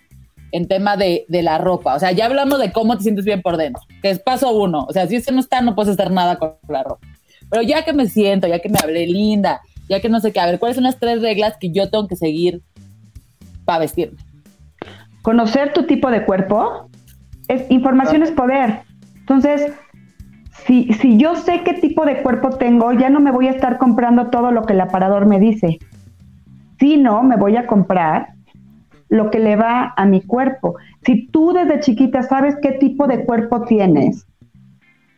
[0.53, 1.95] en tema de, de la ropa?
[1.95, 4.85] O sea, ya hablamos de cómo te sientes bien por dentro, que es paso uno.
[4.87, 7.05] O sea, si ese no está, no puedes hacer nada con la ropa.
[7.49, 9.59] Pero ya que me siento, ya que me hablé linda,
[9.89, 12.07] ya que no sé qué, a ver, ¿cuáles son las tres reglas que yo tengo
[12.07, 12.61] que seguir
[13.65, 14.17] para vestirme?
[15.23, 16.89] Conocer tu tipo de cuerpo.
[17.49, 18.84] Es, información es poder.
[19.25, 19.73] Entonces,
[20.67, 23.79] si, si yo sé qué tipo de cuerpo tengo, ya no me voy a estar
[23.79, 25.79] comprando todo lo que el aparador me dice,
[26.77, 28.35] sino me voy a comprar
[29.09, 30.75] lo que le va a mi cuerpo.
[31.03, 34.27] Si tú desde chiquita sabes qué tipo de cuerpo tienes,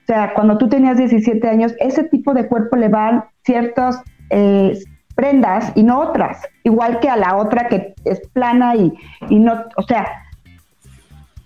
[0.03, 4.77] o sea, cuando tú tenías 17 años, ese tipo de cuerpo le van ciertas eh,
[5.15, 8.93] prendas y no otras, igual que a la otra que es plana y,
[9.29, 10.23] y no, o sea...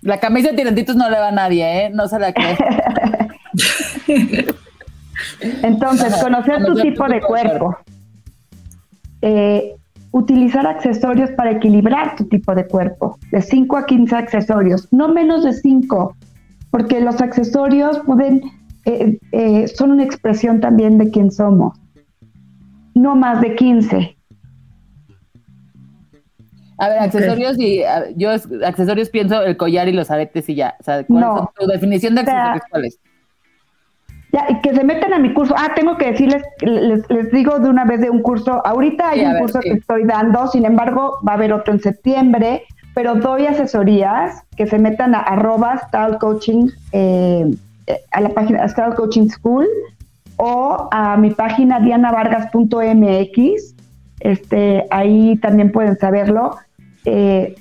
[0.02, 1.90] La camisa de tirantitos no le va a nadie, ¿eh?
[1.90, 2.56] No se la cree.
[5.62, 7.76] Entonces, conocer tu tipo de cuerpo.
[9.22, 9.76] Eh,
[10.12, 15.42] utilizar accesorios para equilibrar tu tipo de cuerpo, de 5 a 15 accesorios, no menos
[15.42, 16.14] de 5,
[16.70, 18.42] porque los accesorios pueden,
[18.84, 21.78] eh, eh, son una expresión también de quién somos,
[22.94, 24.16] no más de 15.
[26.82, 27.84] A ver, accesorios y
[28.16, 28.30] yo
[28.66, 30.74] accesorios pienso el collar y los aretes y ya.
[30.80, 32.62] O sea, ¿cuál es tu definición de accesorios?
[32.70, 32.98] ¿Cuál es?
[34.32, 35.54] Ya, que se metan a mi curso.
[35.56, 38.66] Ah, tengo que decirles, les, les digo de una vez de un curso.
[38.66, 42.64] Ahorita hay un curso que estoy dando, sin embargo, va a haber otro en septiembre,
[42.94, 47.48] pero doy asesorías que se metan a arroba style coaching, eh,
[48.10, 49.68] a la página Style Coaching School
[50.36, 53.74] o a mi página dianavargas.mx.
[54.18, 56.58] Este, ahí también pueden saberlo.
[57.04, 57.54] Eh,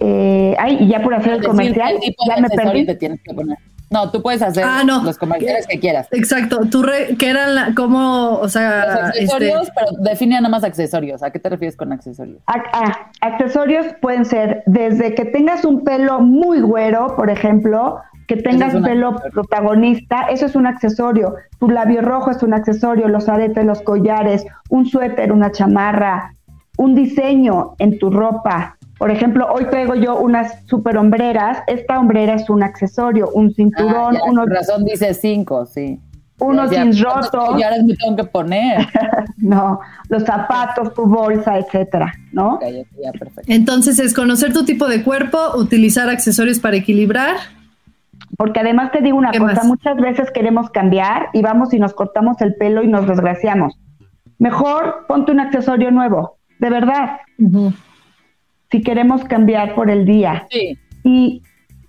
[0.00, 2.86] eh, ay, y ya por hacer el comercial, qué tipo de ya me accesorio perdí.
[2.86, 3.58] te tienes que poner.
[3.90, 5.02] No, tú puedes hacer Ah, no.
[5.02, 6.08] los comerciales que quieras.
[6.12, 10.50] Exacto, tú re- que eran la- como, o Los sea, este, accesorios, pero define nada
[10.50, 11.22] más accesorios.
[11.22, 12.38] ¿A qué te refieres con accesorios?
[12.46, 18.36] Ac- ah, accesorios pueden ser desde que tengas un pelo muy güero, por ejemplo, que
[18.36, 19.32] tengas es un pelo accesorio.
[19.32, 21.34] protagonista, eso es un accesorio.
[21.58, 26.34] Tu labio rojo es un accesorio, los aretes, los collares, un suéter, una chamarra,
[26.78, 28.76] un diseño en tu ropa.
[28.98, 31.58] Por ejemplo, hoy traigo yo unas super hombreras.
[31.68, 36.00] Esta hombrera es un accesorio, un cinturón, Ah, ya, unos, razón dice cinco, sí.
[36.40, 38.86] unos Ya, jeans ¿cuántos rotos, collares me tengo que poner?
[39.36, 42.54] no, los zapatos, tu bolsa, etcétera, ¿no?
[42.54, 43.52] Ok, ok, ya, perfecto.
[43.52, 47.36] entonces es conocer tu tipo de cuerpo, utilizar accesorios para equilibrar.
[48.36, 49.64] Porque además te digo una ¿Qué cosa, más?
[49.64, 53.78] muchas veces queremos cambiar y vamos y nos cortamos el pelo y nos desgraciamos.
[54.38, 57.18] Mejor ponte un accesorio nuevo, de verdad,
[58.70, 60.46] si queremos cambiar por el día.
[60.50, 61.42] Sí, Y,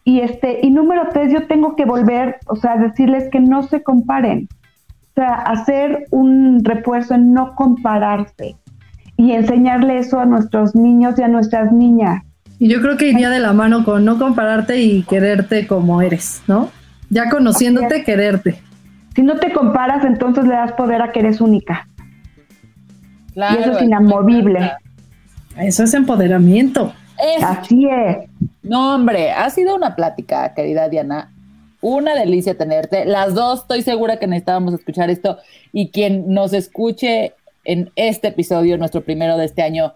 [0.03, 3.83] y este, y número tres, yo tengo que volver, o sea, decirles que no se
[3.83, 4.47] comparen.
[5.11, 8.55] O sea, hacer un refuerzo en no compararse
[9.17, 12.23] y enseñarle eso a nuestros niños y a nuestras niñas.
[12.57, 16.41] Y yo creo que iría de la mano con no compararte y quererte como eres,
[16.47, 16.69] ¿no?
[17.09, 18.61] Ya conociéndote, quererte.
[19.15, 21.87] Si no te comparas, entonces le das poder a que eres única.
[23.47, 23.59] Claro.
[23.59, 24.71] y eso es inamovible.
[25.57, 26.93] Eso es empoderamiento.
[27.37, 28.17] Es- Así es.
[28.63, 31.31] no, hombre, ha sido una plática, querida Diana.
[31.81, 33.05] Una delicia tenerte.
[33.05, 35.37] Las dos, estoy segura que necesitábamos escuchar esto.
[35.71, 37.33] Y quien nos escuche
[37.63, 39.93] en este episodio, nuestro primero de este año,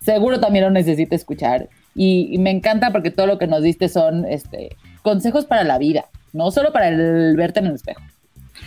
[0.00, 1.68] seguro también lo necesita escuchar.
[1.94, 5.78] Y, y me encanta porque todo lo que nos diste son este, consejos para la
[5.78, 8.00] vida, no solo para el verte en el espejo.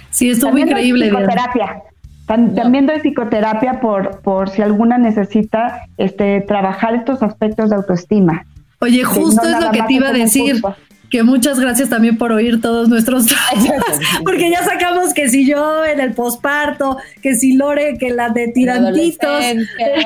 [0.10, 1.08] Sí, estuvo También increíble.
[1.08, 1.84] Psicoterapia.
[2.56, 8.46] También doy psicoterapia por, por si alguna necesita este, trabajar estos aspectos de autoestima.
[8.80, 10.62] Oye, justo no es lo que te iba a decir.
[11.10, 15.86] Que muchas gracias también por oír todos nuestros traumas, porque ya sacamos que si yo
[15.86, 19.44] en el posparto, que si Lore, que la de tirantitos.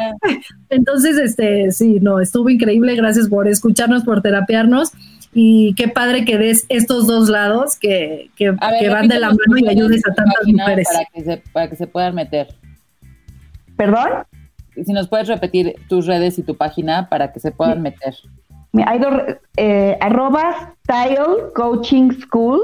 [0.69, 2.93] Entonces, este, sí, no, estuvo increíble.
[2.95, 4.91] Gracias por escucharnos, por terapiarnos.
[5.39, 9.19] Y qué padre que des estos dos lados que, que, A ver, que van de
[9.19, 10.87] la mano y ayudes a tantas mujeres.
[10.91, 12.47] Para que, se, para que se puedan meter.
[13.75, 14.25] ¿Perdón?
[14.83, 18.15] Si nos puedes repetir tus redes y tu página para que se puedan meter.
[18.83, 19.13] Hay dos,
[19.57, 22.59] eh, arroba Style Coaching School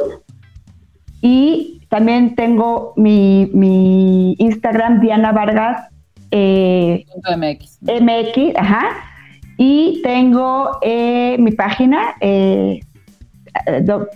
[1.22, 5.90] y también tengo mi, mi Instagram Diana Vargas
[6.32, 7.06] eh,
[7.38, 7.78] MX.
[7.84, 9.13] MX, ajá,
[9.58, 12.80] y tengo eh, mi página eh,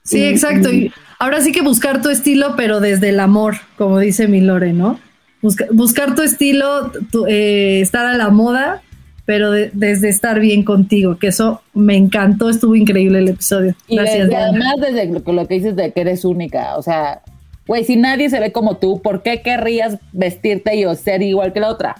[0.03, 0.71] Sí, Y- exacto.
[0.71, 4.73] y- ahora sí que buscar tu estilo, pero desde el amor, como dice mi Lore,
[4.73, 4.99] ¿no?
[5.41, 8.81] Busca- buscar tu estilo, tu- eh, estar a la moda,
[9.27, 13.75] pero de- desde estar bien contigo, que eso me encantó, estuvo increíble el episodio.
[13.87, 14.47] Y Gracias, desde- Diana.
[14.49, 17.21] además desde lo, lo que dices de que eres única, o sea,
[17.67, 21.51] güey, si nadie se ve como tú, ¿por qué querrías vestirte y o ser igual
[21.53, 21.97] que la otra?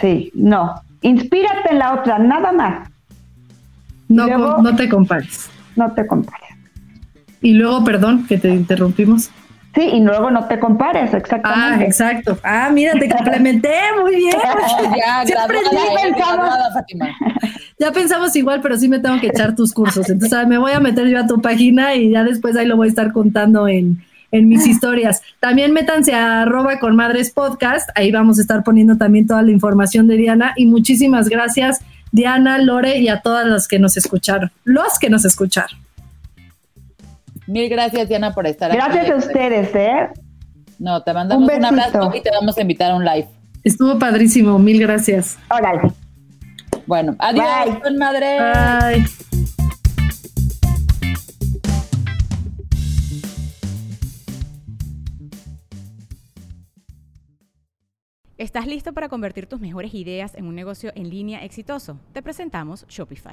[0.00, 0.74] Sí, no.
[1.02, 2.88] Inspírate en la otra, nada más.
[4.08, 5.50] Y No, luego, no te compares.
[5.76, 6.48] no te compares.
[7.42, 9.28] Y luego, perdón, que te interrumpimos.
[9.74, 11.84] Sí, y luego no te compares, Ah, exactamente.
[11.86, 12.38] exacto.
[12.44, 14.36] Ah, mira, te complementé, muy bien.
[14.96, 16.36] Ya, Siempre graduada, sí pensamos.
[16.46, 17.08] graduada, Fátima.
[17.78, 20.08] Ya pensamos igual, pero sí me tengo que echar tus cursos.
[20.08, 22.76] Entonces, ah, me voy a meter yo a tu página y ya después ahí lo
[22.76, 23.98] voy a estar contando en,
[24.30, 25.22] en mis historias.
[25.40, 27.90] También métanse a arroba con madres podcast.
[27.96, 30.52] Ahí vamos a estar poniendo también toda la información de Diana.
[30.56, 31.80] Y muchísimas gracias,
[32.12, 34.52] Diana, Lore y a todas las que nos escucharon.
[34.62, 35.76] Los que nos escucharon.
[37.46, 38.78] Mil gracias, Diana, por estar aquí.
[38.78, 40.08] Gracias a ustedes, ¿eh?
[40.78, 42.16] No, te mandamos Un un, abrazo besito.
[42.16, 43.28] y te vamos a invitar a un live.
[43.62, 44.58] Estuvo padrísimo.
[44.58, 45.38] Mil gracias.
[45.50, 45.92] Órale.
[46.86, 47.80] Bueno, adiós, Bye.
[47.80, 48.38] con madre.
[48.38, 49.04] Bye.
[58.36, 62.00] ¿Estás listo para convertir tus mejores ideas en un negocio en línea exitoso?
[62.12, 63.32] Te presentamos Shopify.